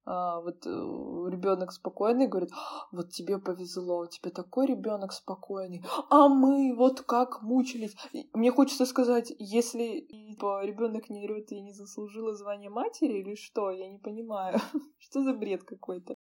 вот 0.04 0.66
э, 0.66 0.70
ребенок 0.70 1.72
спокойный 1.72 2.26
говорит, 2.26 2.50
вот 2.90 3.10
тебе 3.10 3.38
повезло, 3.38 4.00
у 4.00 4.06
тебя 4.06 4.30
такой 4.30 4.66
ребенок 4.66 5.12
спокойный, 5.12 5.84
а 6.10 6.28
мы 6.28 6.74
вот 6.76 7.02
как 7.02 7.42
мучились. 7.42 7.94
Мне 8.32 8.50
хочется 8.50 8.84
сказать, 8.86 9.32
если 9.38 10.06
ребенок 10.08 11.08
не 11.08 11.24
орет, 11.24 11.52
я 11.52 11.60
не 11.60 11.72
заслужила 11.72 12.34
звание 12.34 12.70
матери 12.70 13.20
или 13.20 13.36
что, 13.36 13.70
я 13.70 13.88
не 13.88 13.98
понимаю, 13.98 14.58
что 14.98 15.22
за 15.22 15.34
бред 15.34 15.62
какой-то. 15.62 16.16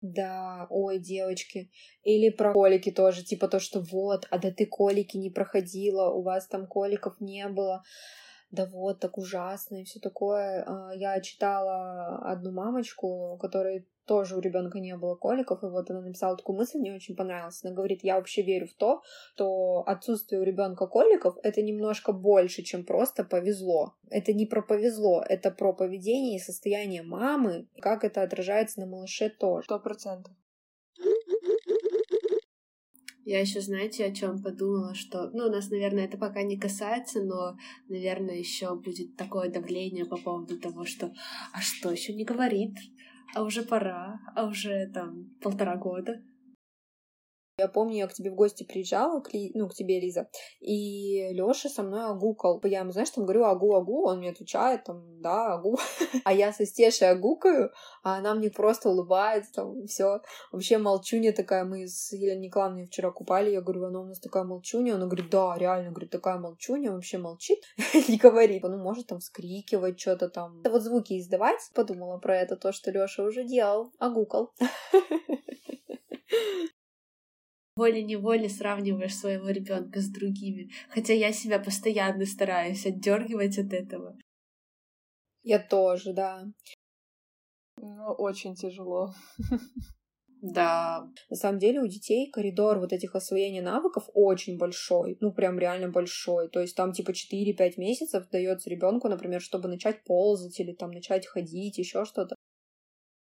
Да, 0.00 0.66
ой, 0.68 0.98
девочки. 0.98 1.70
Или 2.02 2.30
про 2.30 2.52
колики 2.52 2.90
тоже, 2.90 3.24
типа 3.24 3.46
то, 3.46 3.60
что 3.60 3.80
вот, 3.80 4.26
а 4.30 4.38
да 4.38 4.50
ты 4.50 4.66
колики 4.66 5.16
не 5.16 5.30
проходила, 5.30 6.10
у 6.10 6.22
вас 6.22 6.48
там 6.48 6.66
коликов 6.66 7.20
не 7.20 7.48
было 7.48 7.84
да 8.52 8.66
вот, 8.66 9.00
так 9.00 9.18
ужасно 9.18 9.80
и 9.80 9.84
все 9.84 9.98
такое. 9.98 10.64
А, 10.66 10.92
я 10.94 11.20
читала 11.20 12.18
одну 12.18 12.52
мамочку, 12.52 13.38
которой 13.40 13.88
тоже 14.04 14.36
у 14.36 14.40
ребенка 14.40 14.78
не 14.78 14.94
было 14.96 15.14
коликов, 15.14 15.62
и 15.62 15.66
вот 15.66 15.90
она 15.90 16.02
написала 16.02 16.36
такую 16.36 16.58
мысль, 16.58 16.78
мне 16.78 16.94
очень 16.94 17.16
понравилась. 17.16 17.64
Она 17.64 17.72
говорит, 17.72 18.00
я 18.02 18.16
вообще 18.16 18.42
верю 18.42 18.66
в 18.66 18.74
то, 18.74 19.00
что 19.34 19.84
отсутствие 19.86 20.40
у 20.40 20.44
ребенка 20.44 20.86
коликов 20.86 21.36
это 21.42 21.62
немножко 21.62 22.12
больше, 22.12 22.62
чем 22.62 22.84
просто 22.84 23.24
повезло. 23.24 23.94
Это 24.10 24.34
не 24.34 24.44
про 24.44 24.60
повезло, 24.60 25.24
это 25.26 25.50
про 25.50 25.72
поведение 25.72 26.36
и 26.36 26.42
состояние 26.42 27.02
мамы, 27.02 27.68
как 27.80 28.04
это 28.04 28.22
отражается 28.22 28.80
на 28.80 28.86
малыше 28.86 29.30
тоже. 29.30 29.64
Сто 29.64 29.78
процентов. 29.78 30.34
Я 33.24 33.40
еще, 33.40 33.60
знаете, 33.60 34.04
о 34.04 34.14
чем 34.14 34.42
подумала, 34.42 34.94
что, 34.94 35.30
ну, 35.32 35.48
нас, 35.48 35.70
наверное, 35.70 36.06
это 36.06 36.18
пока 36.18 36.42
не 36.42 36.58
касается, 36.58 37.22
но, 37.22 37.56
наверное, 37.88 38.36
еще 38.36 38.74
будет 38.74 39.16
такое 39.16 39.48
давление 39.48 40.04
по 40.04 40.16
поводу 40.16 40.58
того, 40.58 40.84
что, 40.84 41.12
а 41.52 41.60
что 41.60 41.92
еще 41.92 42.14
не 42.14 42.24
говорит, 42.24 42.74
а 43.34 43.44
уже 43.44 43.62
пора, 43.62 44.20
а 44.34 44.46
уже 44.46 44.90
там 44.92 45.30
полтора 45.40 45.76
года. 45.76 46.20
Я 47.58 47.68
помню, 47.68 47.96
я 47.96 48.06
к 48.06 48.14
тебе 48.14 48.30
в 48.30 48.34
гости 48.34 48.64
приезжала, 48.64 49.20
к 49.20 49.32
Ли... 49.34 49.52
ну, 49.54 49.68
к 49.68 49.74
тебе, 49.74 50.00
Лиза, 50.00 50.28
и 50.60 51.28
Лёша 51.32 51.68
со 51.68 51.82
мной 51.82 52.06
огукал. 52.06 52.60
Я 52.64 52.80
ему, 52.80 52.92
знаешь, 52.92 53.10
там 53.10 53.24
говорю 53.24 53.44
агу-агу, 53.44 54.06
он 54.06 54.18
мне 54.18 54.30
отвечает, 54.30 54.84
там, 54.84 55.20
да, 55.20 55.54
агу. 55.54 55.78
А 56.24 56.32
я 56.32 56.52
со 56.52 56.64
Стешей 56.64 57.10
агукаю, 57.10 57.70
а 58.02 58.16
она 58.16 58.34
мне 58.34 58.50
просто 58.50 58.88
улыбается, 58.88 59.52
там, 59.52 59.86
все. 59.86 60.22
Вообще 60.50 60.78
молчуня 60.78 61.32
такая, 61.32 61.64
мы 61.64 61.86
с 61.86 62.12
Еленой 62.12 62.46
Николаевной 62.46 62.86
вчера 62.86 63.10
купали, 63.10 63.50
я 63.50 63.60
говорю, 63.60 63.84
она 63.84 64.00
у 64.00 64.06
нас 64.06 64.18
такая 64.18 64.44
молчуня, 64.44 64.94
она 64.94 65.06
говорит, 65.06 65.30
да, 65.30 65.54
реально, 65.58 65.90
говорит, 65.90 66.10
такая 66.10 66.38
молчуня, 66.38 66.92
вообще 66.92 67.18
молчит, 67.18 67.58
не 68.08 68.16
говорит, 68.16 68.62
ну, 68.62 68.78
может 68.78 69.08
там 69.08 69.20
скрикивать, 69.20 70.00
что-то 70.00 70.30
там. 70.30 70.62
Вот 70.64 70.82
звуки 70.82 71.18
издавать. 71.18 71.60
Подумала 71.74 72.18
про 72.18 72.38
это, 72.38 72.56
то, 72.56 72.72
что 72.72 72.90
Лёша 72.90 73.24
уже 73.24 73.44
делал, 73.44 73.92
агукал. 73.98 74.54
волей-неволей 77.76 78.48
сравниваешь 78.48 79.16
своего 79.16 79.48
ребенка 79.48 80.00
с 80.00 80.08
другими. 80.08 80.70
Хотя 80.88 81.12
я 81.14 81.32
себя 81.32 81.58
постоянно 81.58 82.26
стараюсь 82.26 82.86
отдергивать 82.86 83.58
от 83.58 83.72
этого. 83.72 84.18
Я 85.42 85.58
тоже, 85.58 86.12
да. 86.12 86.44
Ну, 87.80 88.12
очень 88.18 88.54
тяжело. 88.54 89.12
Да. 90.42 91.08
На 91.30 91.36
самом 91.36 91.60
деле 91.60 91.80
у 91.80 91.86
детей 91.86 92.28
коридор 92.30 92.80
вот 92.80 92.92
этих 92.92 93.14
освоения 93.14 93.62
навыков 93.62 94.08
очень 94.12 94.58
большой, 94.58 95.16
ну 95.20 95.32
прям 95.32 95.56
реально 95.56 95.88
большой. 95.88 96.48
То 96.48 96.60
есть 96.60 96.74
там 96.76 96.92
типа 96.92 97.12
4-5 97.12 97.76
месяцев 97.76 98.28
дается 98.28 98.68
ребенку, 98.68 99.08
например, 99.08 99.40
чтобы 99.40 99.68
начать 99.68 100.02
ползать 100.02 100.58
или 100.58 100.72
там 100.72 100.90
начать 100.90 101.28
ходить, 101.28 101.78
еще 101.78 102.04
что-то. 102.04 102.34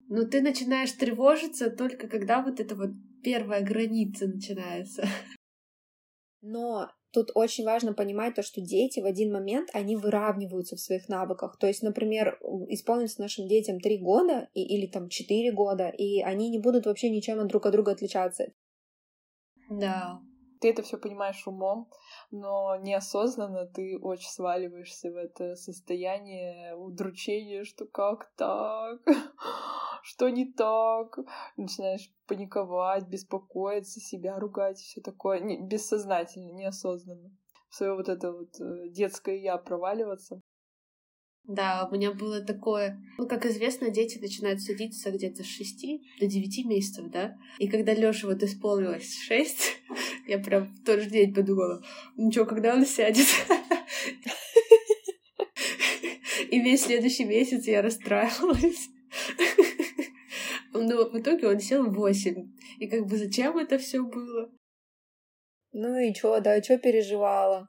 Но 0.09 0.25
ты 0.25 0.41
начинаешь 0.41 0.93
тревожиться 0.93 1.71
только 1.71 2.09
когда 2.09 2.43
вот 2.43 2.59
эта 2.59 2.75
вот 2.75 2.91
первая 3.25 3.63
граница 3.63 4.27
начинается. 4.27 5.05
Но 6.43 6.91
тут 7.11 7.31
очень 7.35 7.65
важно 7.65 7.95
понимать 7.95 8.35
то, 8.35 8.43
что 8.43 8.61
дети 8.61 9.01
в 9.01 9.07
один 9.07 9.33
момент, 9.33 9.71
они 9.73 9.97
выравниваются 9.97 10.77
в 10.77 10.81
своих 10.81 11.09
навыках. 11.09 11.57
То 11.59 11.67
есть, 11.67 11.83
например, 11.83 12.39
исполнится 12.69 13.23
нашим 13.23 13.49
детям 13.49 13.81
три 13.81 13.99
года 13.99 14.49
и, 14.53 14.63
или 14.63 14.87
там 14.87 15.09
четыре 15.09 15.53
года, 15.53 15.89
и 15.89 16.21
они 16.21 16.51
не 16.51 16.59
будут 16.59 16.87
вообще 16.87 17.09
ничем 17.09 17.47
друг 17.49 17.65
от 17.67 17.73
друга 17.73 17.93
отличаться. 17.93 18.53
Да. 19.71 20.21
Ты 20.65 20.71
это 20.71 20.83
все 20.83 20.97
понимаешь 20.97 21.47
умом, 21.47 21.91
но 22.31 22.77
неосознанно 22.77 23.67
ты 23.67 23.99
очень 23.99 24.31
сваливаешься 24.31 25.11
в 25.11 25.17
это 25.17 25.57
состояние 25.57 26.75
удручения, 26.75 27.65
что 27.65 27.85
как 27.85 28.33
так? 28.35 29.03
что 30.03 30.31
не 30.31 30.51
так, 30.51 31.19
начинаешь 31.59 32.11
паниковать, 32.27 33.07
беспокоиться, 33.07 34.01
себя 34.01 34.39
ругать, 34.39 34.79
все 34.79 35.03
такое, 35.03 35.41
не, 35.41 35.61
бессознательно, 35.61 36.53
неосознанно. 36.53 37.31
В 37.69 37.75
свое 37.75 37.95
вот 37.95 38.09
это 38.09 38.33
вот 38.33 38.59
э, 38.59 38.89
детское 38.89 39.37
я 39.37 39.59
проваливаться. 39.59 40.41
Да, 41.47 41.87
у 41.91 41.95
меня 41.95 42.13
было 42.13 42.41
такое. 42.41 42.99
Ну, 43.19 43.29
как 43.29 43.45
известно, 43.45 43.91
дети 43.91 44.19
начинают 44.19 44.63
садиться 44.63 45.11
где-то 45.11 45.43
с 45.43 45.47
6 45.47 45.87
до 46.19 46.27
9 46.27 46.65
месяцев, 46.65 47.11
да? 47.11 47.35
И 47.59 47.69
когда 47.69 47.93
Лёше 47.93 48.27
вот 48.27 48.43
исполнилось 48.43 49.15
6, 49.27 49.83
я 50.27 50.39
прям 50.39 50.67
в 50.67 50.85
тот 50.85 51.01
же 51.01 51.11
день 51.11 51.35
подумала, 51.35 51.83
ну 52.17 52.31
что, 52.31 52.45
когда 52.45 52.75
он 52.75 52.87
сядет? 52.87 53.27
И 56.51 56.61
весь 56.61 56.85
следующий 56.85 57.25
месяц 57.25 57.67
я 57.67 57.83
расстраивалась. 57.83 58.89
Но 60.73 61.09
в 61.09 61.19
итоге 61.19 61.49
он 61.49 61.61
сел 61.61 61.85
в 61.85 61.95
8. 61.95 62.53
И 62.79 62.89
как 62.89 63.07
бы 63.07 63.17
зачем 63.17 63.59
это 63.59 63.79
все 63.79 64.03
было? 64.03 64.51
Ну 65.73 65.99
и 65.99 66.13
чё, 66.13 66.41
да, 66.41 66.61
чё 66.61 66.79
переживала? 66.79 67.69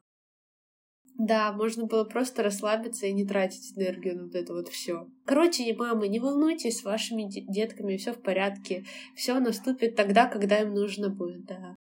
Да, 1.17 1.53
можно 1.53 1.85
было 1.85 2.03
просто 2.03 2.43
расслабиться 2.43 3.07
и 3.07 3.13
не 3.13 3.25
тратить 3.25 3.77
энергию 3.77 4.17
на 4.17 4.23
вот 4.25 4.35
это 4.35 4.53
вот 4.53 4.67
все. 4.67 5.07
Короче, 5.25 5.73
мамы, 5.73 6.07
не 6.07 6.19
волнуйтесь, 6.19 6.79
с 6.79 6.83
вашими 6.83 7.29
детками 7.29 7.95
все 7.95 8.11
в 8.11 8.21
порядке. 8.21 8.85
Все 9.15 9.39
наступит 9.39 9.95
тогда, 9.95 10.27
когда 10.27 10.59
им 10.59 10.73
нужно 10.73 11.09
будет, 11.09 11.45
да 11.45 11.75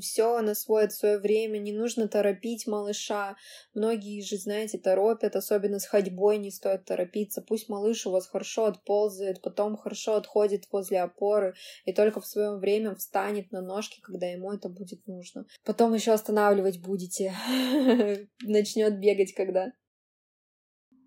все 0.00 0.40
на 0.40 0.54
свое 0.54 0.90
свое 0.90 1.18
время, 1.18 1.58
не 1.58 1.72
нужно 1.72 2.08
торопить 2.08 2.66
малыша. 2.66 3.36
Многие 3.74 4.20
же, 4.22 4.36
знаете, 4.36 4.78
торопят, 4.78 5.36
особенно 5.36 5.78
с 5.78 5.86
ходьбой 5.86 6.38
не 6.38 6.50
стоит 6.50 6.84
торопиться. 6.84 7.42
Пусть 7.42 7.68
малыш 7.68 8.06
у 8.06 8.10
вас 8.10 8.26
хорошо 8.26 8.66
отползает, 8.66 9.40
потом 9.40 9.76
хорошо 9.76 10.16
отходит 10.16 10.64
возле 10.72 11.00
опоры 11.00 11.54
и 11.84 11.92
только 11.92 12.20
в 12.20 12.26
свое 12.26 12.56
время 12.56 12.94
встанет 12.94 13.52
на 13.52 13.60
ножки, 13.60 14.00
когда 14.00 14.26
ему 14.26 14.52
это 14.52 14.68
будет 14.68 15.06
нужно. 15.06 15.46
Потом 15.64 15.94
еще 15.94 16.12
останавливать 16.12 16.80
будете. 16.80 17.32
Начнет 18.42 18.98
бегать 18.98 19.32
когда. 19.32 19.72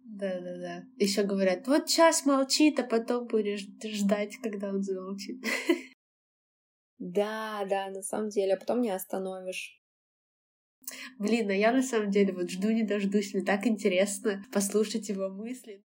Да, 0.06 0.40
да, 0.40 0.58
да. 0.58 0.84
Еще 0.98 1.24
говорят, 1.24 1.68
вот 1.68 1.88
час 1.88 2.26
молчит, 2.26 2.80
а 2.80 2.84
потом 2.84 3.28
будешь 3.28 3.66
ждать, 3.84 4.36
когда 4.44 4.70
он 4.70 4.82
замолчит. 4.82 5.44
Да, 7.02 7.66
да, 7.66 7.90
на 7.90 8.04
самом 8.04 8.30
деле, 8.30 8.54
а 8.54 8.58
потом 8.58 8.80
не 8.82 8.92
остановишь. 8.92 9.82
Блин, 11.18 11.50
а 11.50 11.54
я 11.54 11.72
на 11.72 11.82
самом 11.82 12.12
деле 12.12 12.32
вот 12.32 12.52
жду 12.52 12.70
не 12.70 12.84
дождусь, 12.84 13.34
мне 13.34 13.44
так 13.44 13.66
интересно 13.66 14.46
послушать 14.54 15.10
его 15.10 15.28
мысли. 15.30 15.84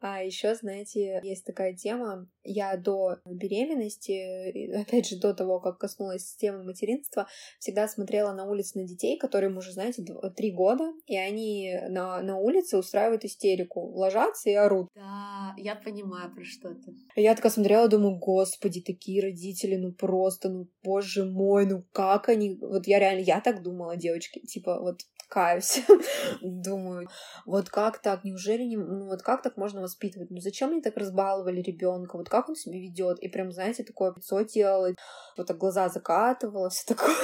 А 0.00 0.22
еще, 0.22 0.54
знаете, 0.54 1.20
есть 1.22 1.44
такая 1.44 1.74
тема. 1.74 2.26
Я 2.42 2.76
до 2.78 3.18
беременности, 3.26 4.72
опять 4.74 5.08
же, 5.08 5.18
до 5.18 5.34
того, 5.34 5.60
как 5.60 5.78
коснулась 5.78 6.36
темы 6.36 6.64
материнства, 6.64 7.26
всегда 7.58 7.86
смотрела 7.86 8.32
на 8.32 8.44
улице 8.44 8.78
на 8.78 8.86
детей, 8.86 9.18
которым 9.18 9.58
уже, 9.58 9.72
знаете, 9.72 10.02
три 10.36 10.52
года, 10.52 10.92
и 11.06 11.16
они 11.16 11.78
на, 11.90 12.22
на 12.22 12.38
улице 12.38 12.78
устраивают 12.78 13.24
истерику, 13.24 13.80
ложатся 13.80 14.48
и 14.48 14.54
орут. 14.54 14.88
Да, 14.94 15.54
я 15.58 15.76
понимаю 15.76 16.34
про 16.34 16.44
что 16.44 16.70
то 16.70 16.92
Я 17.16 17.34
такая 17.34 17.52
смотрела, 17.52 17.86
думаю, 17.88 18.16
господи, 18.16 18.80
такие 18.80 19.22
родители, 19.22 19.76
ну 19.76 19.92
просто, 19.92 20.48
ну, 20.48 20.68
боже 20.82 21.24
мой, 21.26 21.66
ну 21.66 21.84
как 21.92 22.30
они... 22.30 22.58
Вот 22.60 22.86
я 22.86 22.98
реально, 22.98 23.20
я 23.22 23.40
так 23.42 23.62
думала, 23.62 23.96
девочки, 23.96 24.40
типа, 24.40 24.80
вот 24.80 25.02
каюсь, 25.30 25.82
думаю, 26.42 27.08
вот 27.46 27.70
как 27.70 28.02
так, 28.02 28.24
неужели 28.24 28.64
не... 28.64 28.76
Ну, 28.76 29.06
вот 29.06 29.22
как 29.22 29.42
так 29.42 29.56
можно 29.56 29.80
воспитывать. 29.80 30.30
Ну 30.30 30.40
зачем 30.40 30.70
мне 30.70 30.82
так 30.82 30.96
разбаловали 30.96 31.62
ребенка? 31.62 32.16
Вот 32.16 32.28
как 32.28 32.48
он 32.48 32.56
себя 32.56 32.78
ведет? 32.78 33.18
И 33.20 33.28
прям, 33.28 33.52
знаете, 33.52 33.84
такое 33.84 34.12
лицо 34.14 34.42
делает, 34.42 34.96
вот 35.36 35.46
так 35.46 35.56
глаза 35.56 35.88
закатывала, 35.88 36.68
все 36.70 36.94
такое. 36.94 37.14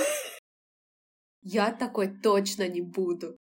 Я 1.42 1.72
такой 1.72 2.08
точно 2.08 2.68
не 2.68 2.80
буду. 2.80 3.36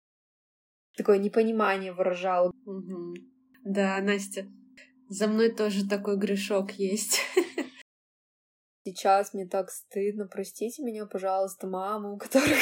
Такое 0.96 1.18
непонимание 1.18 1.92
выражал. 1.92 2.52
Угу. 2.66 3.14
Да, 3.64 4.00
Настя, 4.00 4.46
за 5.08 5.26
мной 5.26 5.50
тоже 5.50 5.88
такой 5.88 6.16
грешок 6.16 6.72
есть. 6.72 7.20
Сейчас 8.84 9.34
мне 9.34 9.46
так 9.46 9.70
стыдно, 9.70 10.26
простите 10.26 10.82
меня, 10.82 11.06
пожалуйста, 11.06 11.66
маму, 11.66 12.14
у 12.14 12.18
которых 12.18 12.58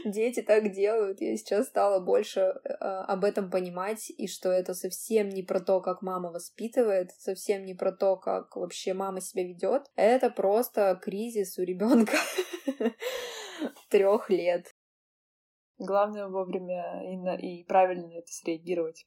дети 0.04 0.42
так 0.42 0.72
делают. 0.72 1.20
Я 1.20 1.36
сейчас 1.36 1.66
стала 1.66 2.00
больше 2.00 2.40
э, 2.40 2.68
об 2.70 3.24
этом 3.24 3.50
понимать, 3.50 4.10
и 4.10 4.26
что 4.26 4.50
это 4.50 4.74
совсем 4.74 5.28
не 5.28 5.42
про 5.42 5.60
то, 5.60 5.80
как 5.80 6.02
мама 6.02 6.30
воспитывает, 6.30 7.10
совсем 7.18 7.64
не 7.64 7.74
про 7.74 7.92
то, 7.92 8.16
как 8.16 8.56
вообще 8.56 8.94
мама 8.94 9.20
себя 9.20 9.44
ведет. 9.44 9.90
Это 9.96 10.30
просто 10.30 10.98
кризис 11.02 11.58
у 11.58 11.62
ребенка 11.62 12.16
трех 13.90 14.30
лет. 14.30 14.74
Главное 15.78 16.28
вовремя 16.28 17.02
и, 17.04 17.60
и 17.60 17.64
правильно 17.64 18.08
на 18.08 18.18
это 18.18 18.30
среагировать. 18.30 19.06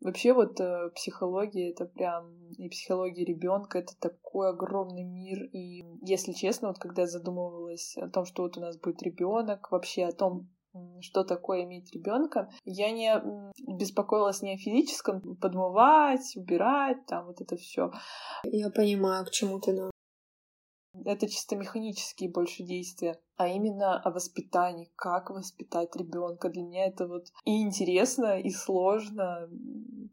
Вообще 0.00 0.32
вот 0.32 0.60
э, 0.60 0.90
психология 0.94 1.70
это 1.70 1.84
прям 1.84 2.48
и 2.56 2.68
психология 2.68 3.24
ребенка 3.24 3.78
это 3.78 3.98
такой 3.98 4.50
огромный 4.50 5.04
мир. 5.04 5.44
И 5.52 5.84
если 6.02 6.32
честно, 6.32 6.68
вот 6.68 6.78
когда 6.78 7.02
я 7.02 7.08
задумывалась 7.08 7.96
о 7.96 8.08
том, 8.08 8.24
что 8.24 8.42
вот 8.42 8.56
у 8.56 8.60
нас 8.60 8.78
будет 8.78 9.02
ребенок, 9.02 9.70
вообще 9.70 10.04
о 10.04 10.12
том, 10.12 10.48
что 11.00 11.24
такое 11.24 11.64
иметь 11.64 11.92
ребенка, 11.92 12.48
я 12.64 12.92
не 12.92 13.20
беспокоилась 13.76 14.42
не 14.42 14.54
о 14.54 14.58
физическом, 14.58 15.36
подмывать, 15.36 16.36
убирать, 16.36 17.04
там 17.06 17.26
вот 17.26 17.40
это 17.40 17.56
все. 17.56 17.90
Я 18.44 18.70
понимаю, 18.70 19.24
к 19.24 19.30
чему 19.30 19.58
ты, 19.58 19.74
да 19.74 19.90
это 21.04 21.28
чисто 21.28 21.56
механические 21.56 22.30
больше 22.30 22.62
действия, 22.62 23.20
а 23.36 23.48
именно 23.48 24.00
о 24.00 24.10
воспитании, 24.10 24.90
как 24.96 25.30
воспитать 25.30 25.94
ребенка. 25.96 26.48
Для 26.48 26.62
меня 26.62 26.86
это 26.86 27.06
вот 27.06 27.26
и 27.44 27.62
интересно, 27.62 28.40
и 28.40 28.50
сложно, 28.50 29.48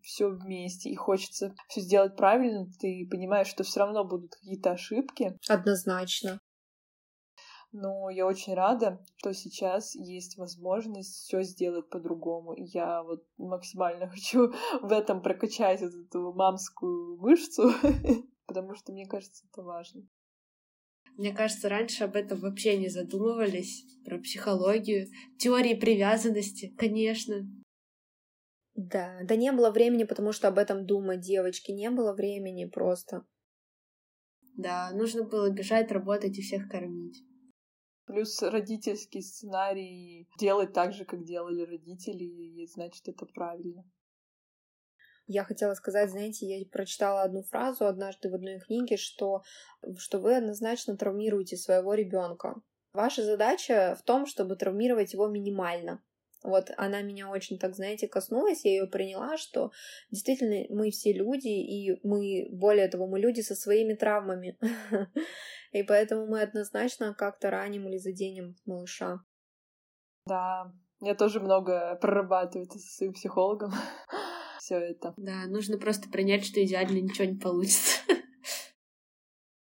все 0.01 0.29
вместе, 0.29 0.89
и 0.89 0.95
хочется 0.95 1.55
все 1.67 1.81
сделать 1.81 2.15
правильно. 2.15 2.67
Ты 2.79 3.07
понимаешь, 3.09 3.47
что 3.47 3.63
все 3.63 3.81
равно 3.81 4.03
будут 4.03 4.35
какие-то 4.35 4.71
ошибки. 4.71 5.37
Однозначно. 5.47 6.39
Но 7.71 8.09
я 8.09 8.25
очень 8.25 8.53
рада, 8.53 9.03
что 9.17 9.33
сейчас 9.33 9.95
есть 9.95 10.37
возможность 10.37 11.25
все 11.25 11.43
сделать 11.43 11.89
по-другому. 11.89 12.53
Я 12.57 13.03
вот 13.03 13.23
максимально 13.37 14.07
хочу 14.09 14.53
в 14.81 14.91
этом 14.91 15.21
прокачать 15.21 15.81
вот 15.81 15.93
эту 15.93 16.31
мамскую 16.33 17.17
мышцу 17.17 17.71
потому 18.47 18.75
что 18.75 18.91
мне 18.91 19.05
кажется, 19.05 19.45
это 19.51 19.63
важно. 19.63 20.03
Мне 21.17 21.33
кажется, 21.33 21.69
раньше 21.69 22.03
об 22.03 22.15
этом 22.15 22.39
вообще 22.39 22.77
не 22.77 22.89
задумывались, 22.89 23.85
про 24.03 24.19
психологию, 24.19 25.07
теории 25.39 25.73
привязанности, 25.73 26.73
конечно. 26.77 27.47
Да, 28.75 29.19
да 29.23 29.35
не 29.37 29.51
было 29.53 29.71
времени, 29.71 30.03
потому 30.03 30.33
что 30.33 30.49
об 30.49 30.57
этом 30.57 30.85
думать, 30.85 31.21
девочки, 31.21 31.71
не 31.71 31.89
было 31.89 32.13
времени 32.13 32.65
просто. 32.65 33.25
Да, 34.57 34.91
нужно 34.93 35.23
было 35.23 35.49
бежать, 35.49 35.91
работать 35.91 36.37
и 36.37 36.41
всех 36.41 36.67
кормить. 36.69 37.23
Плюс 38.05 38.41
родительский 38.41 39.21
сценарий 39.21 40.27
делать 40.37 40.73
так 40.73 40.93
же, 40.93 41.05
как 41.05 41.23
делали 41.23 41.61
родители, 41.61 42.23
и 42.23 42.67
значит, 42.67 43.07
это 43.07 43.25
правильно. 43.25 43.83
Я 45.27 45.43
хотела 45.43 45.73
сказать, 45.73 46.11
знаете, 46.11 46.45
я 46.45 46.65
прочитала 46.65 47.23
одну 47.23 47.41
фразу 47.43 47.85
однажды 47.85 48.29
в 48.29 48.35
одной 48.35 48.59
книге, 48.59 48.97
что, 48.97 49.41
что 49.97 50.19
вы 50.19 50.35
однозначно 50.35 50.97
травмируете 50.97 51.57
своего 51.57 51.93
ребенка. 51.93 52.61
Ваша 52.93 53.23
задача 53.23 53.97
в 53.99 54.03
том, 54.03 54.25
чтобы 54.25 54.55
травмировать 54.55 55.13
его 55.13 55.27
минимально. 55.27 56.01
Вот 56.43 56.69
она 56.77 57.01
меня 57.01 57.29
очень, 57.29 57.57
так 57.57 57.75
знаете, 57.75 58.07
коснулась, 58.07 58.65
я 58.65 58.71
ее 58.71 58.87
приняла, 58.87 59.35
что 59.35 59.71
действительно 60.11 60.65
мы 60.69 60.91
все 60.91 61.11
люди, 61.11 61.47
и 61.47 61.99
мы, 62.03 62.47
более 62.51 62.87
того, 62.87 63.07
мы 63.07 63.19
люди 63.19 63.41
со 63.41 63.55
своими 63.55 63.95
травмами. 63.95 64.57
И 65.71 65.83
поэтому 65.83 66.27
мы 66.27 66.41
однозначно 66.41 67.13
как-то 67.15 67.49
раним 67.49 67.89
или 67.89 67.97
заденем 67.97 68.55
малыша. 68.65 69.19
Да, 70.27 70.71
я 71.01 71.15
тоже 71.15 71.39
много 71.39 71.95
прорабатываю 71.95 72.67
это 72.67 72.77
со 72.79 72.95
своим 72.95 73.13
психологом. 73.13 73.71
Все 74.65 74.77
это. 74.77 75.13
Да, 75.15 75.45
нужно 75.45 75.77
просто 75.77 76.09
принять, 76.09 76.43
что 76.43 76.63
идеально 76.63 76.99
ничего 76.99 77.25
не 77.25 77.37
получится. 77.37 77.99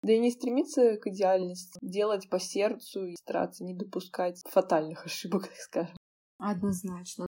Да 0.02 0.14
и 0.14 0.20
не 0.20 0.32
стремиться 0.32 0.96
к 0.96 1.08
идеальности, 1.08 1.78
делать 1.82 2.30
по 2.30 2.40
сердцу 2.40 3.08
и 3.08 3.16
стараться 3.16 3.66
не 3.66 3.74
допускать 3.74 4.42
фатальных 4.50 5.06
ошибок, 5.06 5.48
так 5.48 5.58
скажем. 5.58 5.98
Однозначно. 6.38 7.28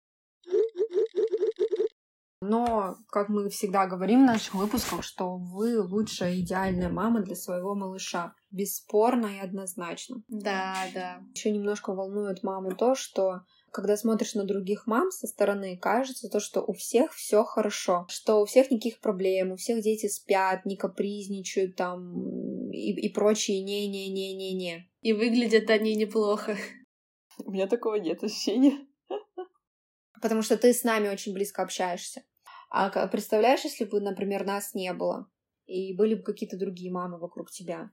Но, 2.41 2.95
как 3.09 3.27
мы 3.27 3.49
всегда 3.49 3.87
говорим 3.87 4.21
в 4.21 4.27
наших 4.27 4.53
выпусках, 4.53 5.03
что 5.03 5.35
вы 5.35 5.81
лучшая 5.81 6.39
идеальная 6.39 6.89
мама 6.89 7.21
для 7.21 7.35
своего 7.35 7.75
малыша. 7.75 8.35
Бесспорно 8.51 9.25
и 9.25 9.39
однозначно. 9.39 10.23
Да, 10.29 10.75
да. 10.93 11.21
Еще 11.35 11.51
немножко 11.51 11.93
волнует 11.93 12.41
маму 12.41 12.73
то, 12.73 12.95
что 12.95 13.41
когда 13.71 13.97
смотришь 13.97 14.35
на 14.35 14.43
других 14.43 14.87
мам 14.87 15.11
со 15.11 15.27
стороны, 15.27 15.77
кажется 15.77 16.29
то, 16.29 16.39
что 16.39 16.61
у 16.61 16.73
всех 16.73 17.13
все 17.13 17.43
хорошо, 17.43 18.05
что 18.09 18.41
у 18.41 18.45
всех 18.45 18.71
никаких 18.71 18.99
проблем, 18.99 19.51
у 19.51 19.55
всех 19.55 19.81
дети 19.81 20.07
спят, 20.07 20.65
не 20.65 20.75
капризничают 20.75 21.75
там 21.75 22.71
и, 22.71 22.91
и 22.91 23.09
прочие 23.13 23.61
не-не-не-не-не. 23.61 24.89
И 25.01 25.13
выглядят 25.13 25.69
они 25.69 25.95
неплохо. 25.95 26.57
У 27.45 27.51
меня 27.51 27.67
такого 27.67 27.95
нет 27.95 28.23
ощущения. 28.23 28.87
Потому 30.21 30.41
что 30.41 30.57
ты 30.57 30.73
с 30.73 30.83
нами 30.83 31.09
очень 31.09 31.33
близко 31.33 31.61
общаешься. 31.61 32.23
А 32.69 33.07
представляешь, 33.07 33.63
если 33.63 33.85
бы, 33.85 33.99
например, 33.99 34.45
нас 34.45 34.73
не 34.73 34.93
было, 34.93 35.29
и 35.65 35.95
были 35.95 36.15
бы 36.15 36.23
какие-то 36.23 36.57
другие 36.57 36.91
мамы 36.91 37.17
вокруг 37.17 37.49
тебя? 37.49 37.91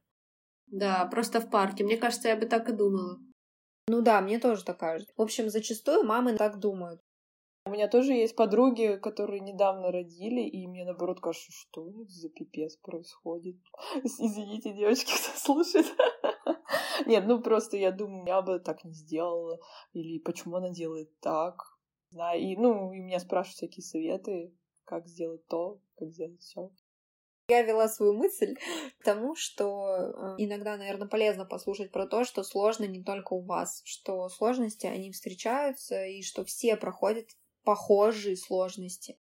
Да, 0.66 1.06
просто 1.06 1.40
в 1.40 1.48
парке. 1.48 1.84
Мне 1.84 1.96
кажется, 1.96 2.28
я 2.28 2.36
бы 2.36 2.46
так 2.46 2.68
и 2.68 2.72
думала. 2.72 3.18
Ну 3.88 4.03
да, 4.03 4.20
мне 4.20 4.38
тоже 4.38 4.64
так 4.64 4.79
кажется. 4.79 5.12
В 5.16 5.22
общем, 5.22 5.49
зачастую 5.49 6.03
мамы 6.03 6.37
так 6.37 6.59
думают. 6.59 7.01
У 7.66 7.70
меня 7.70 7.88
тоже 7.88 8.12
есть 8.12 8.37
подруги, 8.37 8.96
которые 9.03 9.40
недавно 9.40 9.90
родили, 9.90 10.40
и 10.40 10.66
мне 10.68 10.85
наоборот 10.85 11.20
кажется, 11.20 11.51
что 11.51 11.90
за 12.07 12.29
пипец 12.29 12.77
происходит. 12.77 13.57
Извините, 14.05 14.72
девочки, 14.72 15.12
кто 15.16 15.38
слушает. 15.38 15.87
Нет, 17.07 17.25
ну 17.27 17.40
просто 17.40 17.77
я 17.77 17.92
думаю, 17.92 18.25
я 18.27 18.42
бы 18.42 18.61
так 18.61 18.85
не 18.85 18.92
сделала. 18.92 19.59
Или 19.92 20.18
почему 20.18 20.57
она 20.57 20.70
делает 20.70 21.11
так. 21.20 21.61
Знаю. 22.11 22.40
И, 22.40 22.57
ну, 22.57 22.92
и 22.92 23.01
меня 23.01 23.18
спрашивают 23.18 23.57
всякие 23.57 23.83
советы, 23.83 24.55
как 24.85 25.07
сделать 25.09 25.46
то, 25.49 25.81
как 25.96 26.11
сделать 26.11 26.40
все. 26.40 26.70
Я 27.48 27.62
вела 27.62 27.88
свою 27.88 28.12
мысль 28.12 28.56
к 28.98 29.04
тому, 29.04 29.37
что 29.37 29.87
э, 29.88 30.35
иногда, 30.38 30.76
наверное, 30.76 31.06
полезно 31.06 31.44
послушать 31.44 31.92
про 31.92 32.06
то, 32.06 32.24
что 32.24 32.42
сложно 32.42 32.85
не 32.85 33.04
только 33.04 33.35
у 33.35 33.40
вас, 33.40 33.82
что 33.85 34.28
сложности, 34.28 34.87
они 34.87 35.12
встречаются, 35.12 36.06
и 36.06 36.22
что 36.22 36.44
все 36.44 36.76
проходят 36.76 37.28
похожие 37.62 38.37
сложности. 38.37 39.16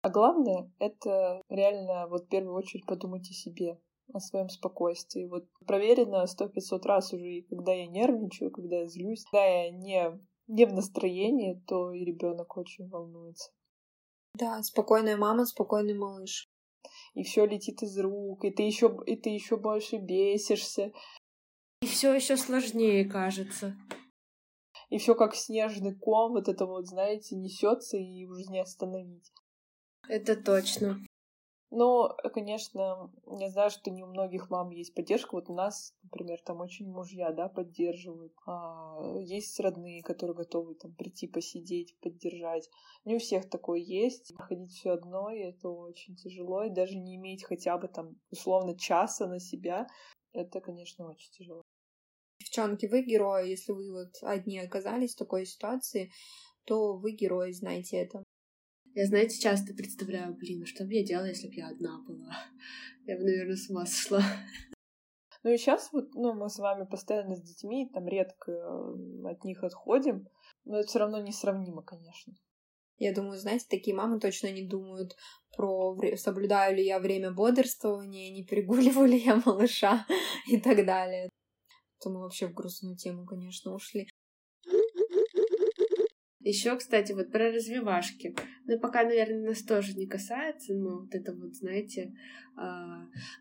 А 0.00 0.08
главное, 0.08 0.72
это 0.78 1.42
реально 1.50 2.06
вот 2.08 2.24
в 2.24 2.28
первую 2.28 2.54
очередь 2.54 2.86
подумать 2.86 3.28
о 3.28 3.34
себе, 3.34 3.78
о 4.14 4.20
своем 4.20 4.48
спокойствии. 4.48 5.26
Вот 5.26 5.44
проверено 5.66 6.26
сто 6.26 6.48
пятьсот 6.48 6.86
раз 6.86 7.12
уже, 7.12 7.26
и 7.26 7.42
когда 7.42 7.72
я 7.72 7.86
нервничаю, 7.86 8.50
когда 8.50 8.76
я 8.76 8.86
злюсь, 8.86 9.24
когда 9.24 9.44
я 9.44 9.70
не, 9.70 10.18
не 10.46 10.64
в 10.64 10.72
настроении, 10.72 11.62
то 11.66 11.92
и 11.92 12.02
ребенок 12.02 12.56
очень 12.56 12.88
волнуется. 12.88 13.50
Да, 14.34 14.62
спокойная 14.62 15.18
мама, 15.18 15.44
спокойный 15.44 15.94
малыш. 15.94 16.48
И 17.14 17.22
все 17.24 17.46
летит 17.46 17.82
из 17.82 17.98
рук, 17.98 18.44
и 18.44 18.50
ты 18.50 18.62
еще 18.62 18.96
и 19.06 19.16
ты 19.16 19.30
еще 19.30 19.56
больше 19.56 19.96
бесишься. 19.96 20.92
И 21.80 21.86
все 21.86 22.12
еще 22.14 22.36
сложнее 22.36 23.04
кажется. 23.04 23.76
И 24.88 24.98
все 24.98 25.14
как 25.14 25.34
снежный 25.34 25.94
ком, 25.94 26.32
вот 26.32 26.48
это 26.48 26.66
вот, 26.66 26.86
знаете, 26.86 27.36
несется 27.36 27.96
и 27.96 28.24
уже 28.24 28.44
не 28.50 28.60
остановить. 28.60 29.32
Это 30.08 30.36
точно. 30.36 31.00
Ну, 31.70 32.08
конечно, 32.32 33.10
я 33.26 33.50
знаю, 33.50 33.70
что 33.70 33.90
не 33.90 34.02
у 34.02 34.06
многих 34.06 34.48
мам 34.48 34.70
есть 34.70 34.94
поддержка. 34.94 35.34
Вот 35.34 35.50
у 35.50 35.54
нас, 35.54 35.94
например, 36.02 36.40
там 36.40 36.60
очень 36.60 36.90
мужья, 36.90 37.30
да, 37.30 37.48
поддерживают. 37.50 38.32
А, 38.46 39.18
есть 39.20 39.60
родные, 39.60 40.02
которые 40.02 40.34
готовы 40.34 40.76
там 40.76 40.94
прийти 40.94 41.26
посидеть, 41.26 41.98
поддержать. 42.00 42.70
Не 43.04 43.16
у 43.16 43.18
всех 43.18 43.50
такое 43.50 43.80
есть. 43.80 44.32
Ходить 44.38 44.72
все 44.72 44.92
одно, 44.92 45.30
и 45.30 45.40
это 45.40 45.68
очень 45.68 46.16
тяжело. 46.16 46.64
И 46.64 46.70
даже 46.70 46.96
не 46.96 47.16
иметь 47.16 47.44
хотя 47.44 47.76
бы 47.76 47.88
там 47.88 48.16
условно 48.30 48.74
часа 48.78 49.26
на 49.26 49.38
себя, 49.38 49.86
это, 50.32 50.62
конечно, 50.62 51.06
очень 51.06 51.30
тяжело. 51.32 51.62
Девчонки, 52.40 52.86
вы 52.86 53.02
герои. 53.02 53.50
Если 53.50 53.72
вы 53.72 53.92
вот 53.92 54.14
одни 54.22 54.58
оказались 54.58 55.14
в 55.14 55.18
такой 55.18 55.44
ситуации, 55.44 56.12
то 56.64 56.96
вы 56.96 57.12
герои, 57.12 57.52
знаете 57.52 57.98
это. 57.98 58.24
Я, 58.94 59.06
знаете, 59.06 59.38
часто 59.38 59.74
представляю, 59.74 60.34
блин, 60.34 60.62
а 60.62 60.66
что 60.66 60.84
бы 60.84 60.94
я 60.94 61.04
делала, 61.04 61.26
если 61.26 61.48
бы 61.48 61.54
я 61.54 61.68
одна 61.68 62.02
была? 62.06 62.36
Я 63.06 63.16
бы, 63.16 63.24
наверное, 63.24 63.56
с 63.56 63.70
ума 63.70 63.86
сошла. 63.86 64.22
Ну 65.44 65.52
и 65.52 65.56
сейчас 65.56 65.92
вот, 65.92 66.14
ну, 66.14 66.34
мы 66.34 66.50
с 66.50 66.58
вами 66.58 66.84
постоянно 66.84 67.36
с 67.36 67.42
детьми, 67.42 67.88
там 67.94 68.08
редко 68.08 68.52
от 69.24 69.44
них 69.44 69.62
отходим, 69.62 70.26
но 70.64 70.78
это 70.78 70.88
все 70.88 70.98
равно 70.98 71.22
несравнимо, 71.22 71.82
конечно. 71.82 72.34
Я 72.98 73.14
думаю, 73.14 73.38
знаете, 73.38 73.64
такие 73.70 73.96
мамы 73.96 74.18
точно 74.18 74.50
не 74.50 74.66
думают 74.66 75.16
про 75.56 75.96
соблюдаю 76.16 76.76
ли 76.76 76.84
я 76.84 76.98
время 76.98 77.30
бодрствования, 77.30 78.32
не 78.32 78.44
перегуливаю 78.44 79.08
ли 79.08 79.18
я 79.18 79.40
малыша 79.46 80.04
и 80.48 80.60
так 80.60 80.84
далее. 80.84 81.28
То 82.00 82.10
мы 82.10 82.20
вообще 82.20 82.48
в 82.48 82.54
грустную 82.54 82.96
тему, 82.96 83.24
конечно, 83.24 83.72
ушли. 83.72 84.08
Еще, 86.48 86.78
кстати, 86.78 87.12
вот 87.12 87.30
про 87.30 87.52
развивашки. 87.52 88.34
Ну, 88.64 88.80
пока, 88.80 89.04
наверное, 89.04 89.50
нас 89.50 89.62
тоже 89.62 89.92
не 89.92 90.06
касается, 90.06 90.72
но 90.72 91.00
вот 91.00 91.14
это 91.14 91.34
вот, 91.34 91.54
знаете, 91.54 92.14
э, 92.56 92.62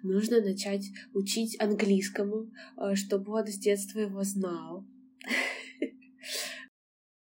нужно 0.03 0.41
начать 0.41 0.83
учить 1.13 1.57
английскому, 1.61 2.51
э, 2.75 2.95
чтобы 2.95 3.31
он 3.31 3.47
с 3.47 3.57
детства 3.57 3.99
его 3.99 4.23
знал. 4.23 4.85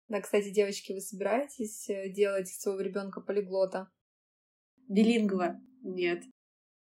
Да, 0.07 0.21
кстати, 0.21 0.51
девочки, 0.51 0.93
вы 0.93 1.01
собираетесь 1.01 1.89
э, 1.89 2.09
делать 2.09 2.47
своего 2.47 2.79
ребенка 2.79 3.19
полиглота? 3.19 3.89
Билингва? 4.87 5.59
Нет. 5.81 6.23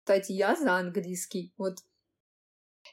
Кстати, 0.05 0.31
я 0.31 0.55
за 0.55 0.77
английский. 0.77 1.53
Вот. 1.57 1.79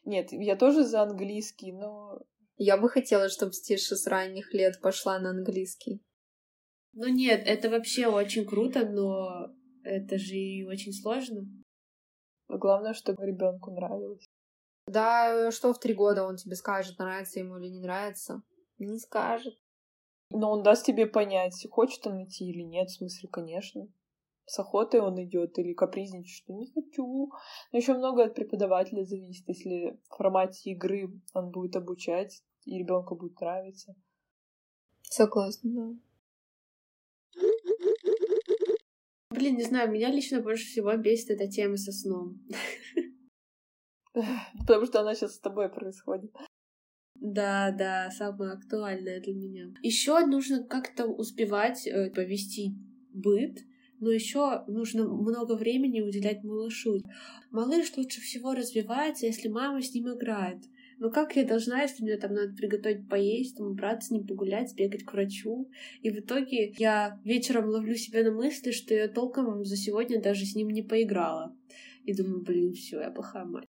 Нет, 0.06 0.30
я 0.32 0.56
тоже 0.56 0.86
за 0.86 1.04
английский, 1.04 1.74
но 1.74 2.24
я 2.64 2.78
бы 2.78 2.90
хотела, 2.90 3.30
чтобы 3.30 3.54
Стиша 3.54 3.96
с 3.96 4.08
ранних 4.08 4.54
лет 4.54 4.80
пошла 4.82 5.20
на 5.20 5.32
английский. 5.32 6.02
Ну 6.94 7.08
нет, 7.08 7.44
это 7.46 7.70
вообще 7.70 8.08
очень 8.08 8.46
круто, 8.46 8.88
но 8.88 9.54
это 9.84 10.18
же 10.18 10.36
и 10.36 10.64
очень 10.64 10.94
сложно. 10.94 11.48
Главное, 12.48 12.94
чтобы 12.94 13.26
ребенку 13.26 13.72
нравилось. 13.72 14.26
Да, 14.88 15.52
что 15.52 15.74
в 15.74 15.80
три 15.80 15.94
года 15.94 16.24
он 16.24 16.36
тебе 16.36 16.56
скажет, 16.56 17.00
нравится 17.00 17.40
ему 17.40 17.58
или 17.58 17.70
не 17.70 17.80
нравится? 17.80 18.44
Не 18.78 19.00
скажет. 19.00 19.56
Но 20.30 20.52
он 20.52 20.64
даст 20.64 20.86
тебе 20.86 21.06
понять, 21.06 21.68
хочет 21.70 22.06
он 22.08 22.26
идти 22.26 22.50
или 22.50 22.62
нет, 22.62 22.90
в 22.90 22.98
смысле, 22.98 23.30
конечно. 23.30 23.88
С 24.46 24.60
охотой 24.60 25.00
он 25.00 25.24
идет 25.24 25.58
или 25.58 25.74
капризничает, 25.74 26.28
что 26.28 26.54
не 26.54 26.72
хочу. 26.72 27.32
Но 27.72 27.78
еще 27.78 27.94
много 27.94 28.26
от 28.26 28.36
преподавателя 28.36 29.04
зависит. 29.04 29.48
Если 29.48 30.00
в 30.10 30.16
формате 30.18 30.72
игры 30.72 31.10
он 31.34 31.52
будет 31.52 31.76
обучать, 31.76 32.44
и 32.66 32.78
ребенку 32.78 33.16
будет 33.16 33.40
нравиться. 33.40 33.96
Согласна, 35.04 35.70
да. 35.72 35.96
Блин, 39.32 39.58
не 39.58 39.64
знаю, 39.64 39.92
меня 39.92 40.12
лично 40.12 40.42
больше 40.42 40.66
всего 40.66 40.96
бесит 40.96 41.32
эта 41.32 41.48
тема 41.48 41.78
со 41.78 41.92
сном. 41.92 42.40
Потому 44.14 44.86
что 44.86 45.02
она 45.02 45.16
сейчас 45.16 45.36
с 45.36 45.40
тобой 45.40 45.70
происходит. 45.70 46.32
Да, 47.16 47.72
да, 47.72 48.12
самое 48.12 48.54
актуальное 48.54 49.22
для 49.22 49.34
меня. 49.34 49.74
Еще 49.82 50.26
нужно 50.26 50.64
как-то 50.64 51.06
успевать 51.06 51.88
э, 51.88 52.12
повести 52.12 52.76
быт, 53.14 53.60
но 54.00 54.12
еще 54.12 54.66
нужно 54.68 55.06
много 55.06 55.56
времени 55.56 56.02
уделять 56.02 56.44
малышу. 56.44 57.00
Малыш 57.50 57.96
лучше 57.96 58.20
всего 58.22 58.54
развивается, 58.54 59.26
если 59.26 59.48
мама 59.48 59.82
с 59.82 59.94
ним 59.94 60.14
играет. 60.14 60.64
Но 61.04 61.12
как 61.12 61.36
я 61.36 61.44
должна, 61.44 61.82
если 61.82 62.02
мне 62.02 62.16
там 62.16 62.34
надо 62.34 62.56
приготовить 62.56 63.10
поесть, 63.10 63.58
там 63.58 63.68
убраться, 63.68 64.14
ним 64.14 64.26
погулять, 64.26 64.70
сбегать 64.70 65.04
к 65.04 65.12
врачу? 65.12 65.70
И 66.02 66.10
в 66.10 66.20
итоге 66.20 66.74
я 66.78 67.20
вечером 67.26 67.68
ловлю 67.68 67.96
себя 67.96 68.24
на 68.24 68.32
мысли, 68.32 68.72
что 68.72 68.94
я 68.94 69.10
толком 69.10 69.66
за 69.66 69.76
сегодня 69.76 70.22
даже 70.22 70.46
с 70.46 70.56
ним 70.56 70.70
не 70.70 70.82
поиграла. 70.82 71.54
И 72.06 72.16
думаю, 72.16 72.42
блин, 72.42 72.72
все, 72.72 73.02
я 73.02 73.12
плохая 73.12 73.44
мать. 73.44 73.68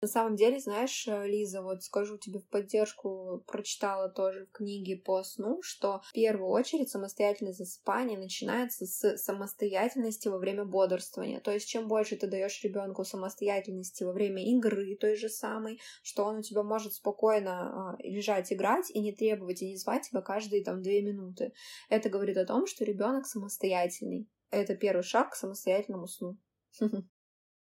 На 0.00 0.06
самом 0.06 0.36
деле, 0.36 0.60
знаешь, 0.60 1.08
э, 1.08 1.26
Лиза, 1.26 1.60
вот 1.60 1.82
скажу 1.82 2.18
тебе 2.18 2.38
в 2.38 2.46
поддержку, 2.46 3.42
прочитала 3.48 4.08
тоже 4.08 4.46
в 4.46 4.52
книге 4.52 4.96
по 4.96 5.24
сну, 5.24 5.60
что 5.62 6.02
в 6.04 6.12
первую 6.12 6.50
очередь 6.50 6.88
самостоятельное 6.88 7.52
засыпание 7.52 8.16
начинается 8.16 8.86
с 8.86 9.16
самостоятельности 9.16 10.28
во 10.28 10.38
время 10.38 10.64
бодрствования. 10.64 11.40
То 11.40 11.50
есть, 11.50 11.68
чем 11.68 11.88
больше 11.88 12.16
ты 12.16 12.28
даешь 12.28 12.62
ребенку 12.62 13.04
самостоятельности 13.04 14.04
во 14.04 14.12
время 14.12 14.44
игры 14.44 14.96
той 14.96 15.16
же 15.16 15.28
самой, 15.28 15.80
что 16.02 16.24
он 16.24 16.38
у 16.38 16.42
тебя 16.42 16.62
может 16.62 16.94
спокойно 16.94 17.94
а, 17.94 17.96
лежать, 17.98 18.52
играть 18.52 18.90
и 18.90 19.00
не 19.00 19.12
требовать 19.12 19.62
и 19.62 19.70
не 19.70 19.76
звать 19.76 20.08
тебя 20.08 20.20
каждые 20.20 20.62
там 20.62 20.80
две 20.80 21.02
минуты. 21.02 21.52
Это 21.88 22.08
говорит 22.08 22.36
о 22.36 22.46
том, 22.46 22.68
что 22.68 22.84
ребенок 22.84 23.26
самостоятельный. 23.26 24.28
Это 24.50 24.76
первый 24.76 25.02
шаг 25.02 25.32
к 25.32 25.34
самостоятельному 25.34 26.06
сну. 26.06 26.38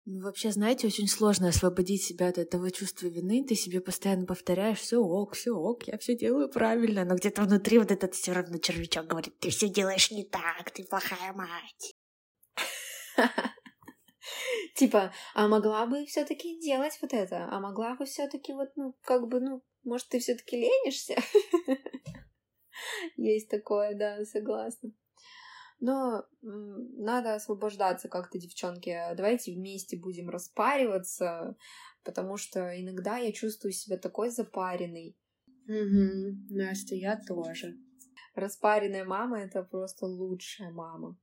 Ну, 0.04 0.20
вообще, 0.24 0.50
знаете, 0.50 0.88
очень 0.88 1.06
сложно 1.06 1.48
освободить 1.48 2.02
себя 2.02 2.28
от 2.28 2.38
этого 2.38 2.72
чувства 2.72 3.06
вины. 3.06 3.44
Ты 3.44 3.54
себе 3.54 3.80
постоянно 3.80 4.26
повторяешь, 4.26 4.80
все 4.80 4.98
ок, 4.98 5.34
все 5.34 5.52
ок, 5.52 5.84
я 5.84 5.96
все 5.96 6.16
делаю 6.16 6.48
правильно. 6.48 7.04
Но 7.04 7.14
где-то 7.14 7.42
внутри 7.42 7.78
вот 7.78 7.92
этот 7.92 8.14
все 8.14 8.32
равно 8.32 8.58
червячок 8.58 9.06
говорит, 9.06 9.38
ты 9.38 9.50
все 9.50 9.68
делаешь 9.68 10.10
не 10.10 10.24
так, 10.24 10.72
ты 10.72 10.82
плохая 10.82 11.32
мать. 11.32 11.94
Типа, 14.74 15.12
а 15.34 15.46
могла 15.46 15.86
бы 15.86 16.04
все-таки 16.06 16.58
делать 16.58 16.98
вот 17.00 17.12
это? 17.12 17.48
А 17.50 17.60
могла 17.60 17.94
бы 17.94 18.04
все-таки 18.04 18.52
вот, 18.52 18.70
ну, 18.74 18.96
как 19.02 19.28
бы, 19.28 19.38
ну, 19.38 19.62
может, 19.84 20.08
ты 20.08 20.18
все-таки 20.18 20.56
ленишься? 20.56 21.14
Есть 23.16 23.48
такое, 23.48 23.94
да, 23.94 24.24
согласна. 24.24 24.90
Но 25.84 26.24
надо 26.42 27.34
освобождаться 27.34 28.08
как-то, 28.08 28.38
девчонки. 28.38 28.96
Давайте 29.16 29.52
вместе 29.52 29.98
будем 29.98 30.30
распариваться, 30.30 31.56
потому 32.04 32.36
что 32.36 32.80
иногда 32.80 33.16
я 33.16 33.32
чувствую 33.32 33.72
себя 33.72 33.98
такой 33.98 34.30
запаренной. 34.30 35.16
Угу, 35.66 36.54
Настя, 36.54 36.94
я 36.94 37.20
тоже. 37.26 37.76
Распаренная 38.36 39.04
мама— 39.04 39.40
это 39.42 39.64
просто 39.64 40.06
лучшая 40.06 40.70
мама. 40.70 41.18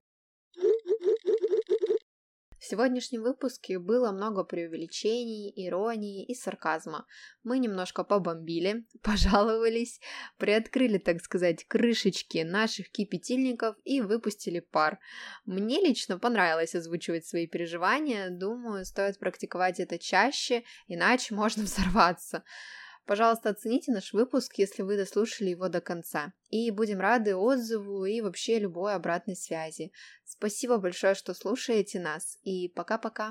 Сегодняшнем 2.72 3.24
выпуске 3.24 3.80
было 3.80 4.12
много 4.12 4.44
преувеличений, 4.44 5.52
иронии 5.56 6.24
и 6.24 6.36
сарказма. 6.36 7.08
Мы 7.44 7.58
немножко 7.58 8.04
побомбили, 8.04 8.86
пожаловались, 9.02 10.00
приоткрыли, 10.38 11.00
так 11.00 11.20
сказать, 11.20 11.66
крышечки 11.68 12.44
наших 12.44 12.92
кипятильников 12.92 13.76
и 13.86 14.02
выпустили 14.02 14.60
пар. 14.60 15.00
Мне 15.48 15.82
лично 15.82 16.20
понравилось 16.20 16.76
озвучивать 16.76 17.26
свои 17.26 17.48
переживания, 17.48 18.30
думаю, 18.30 18.86
стоит 18.86 19.18
практиковать 19.18 19.80
это 19.80 19.98
чаще, 19.98 20.64
иначе 20.88 21.34
можно 21.34 21.64
взорваться. 21.64 22.44
Пожалуйста, 23.10 23.50
оцените 23.50 23.92
наш 23.92 24.14
выпуск, 24.14 24.60
если 24.60 24.84
вы 24.84 24.96
дослушали 24.96 25.50
его 25.50 25.68
до 25.68 25.82
конца. 25.82 26.32
И 26.52 26.70
будем 26.70 27.00
рады 27.00 27.36
отзыву 27.36 28.06
и 28.06 28.22
вообще 28.22 28.60
любой 28.60 28.94
обратной 28.94 29.36
связи. 29.36 29.92
Спасибо 30.26 30.78
большое, 30.78 31.16
что 31.16 31.34
слушаете 31.34 32.00
нас. 32.00 32.38
И 32.44 32.70
пока-пока. 32.70 33.28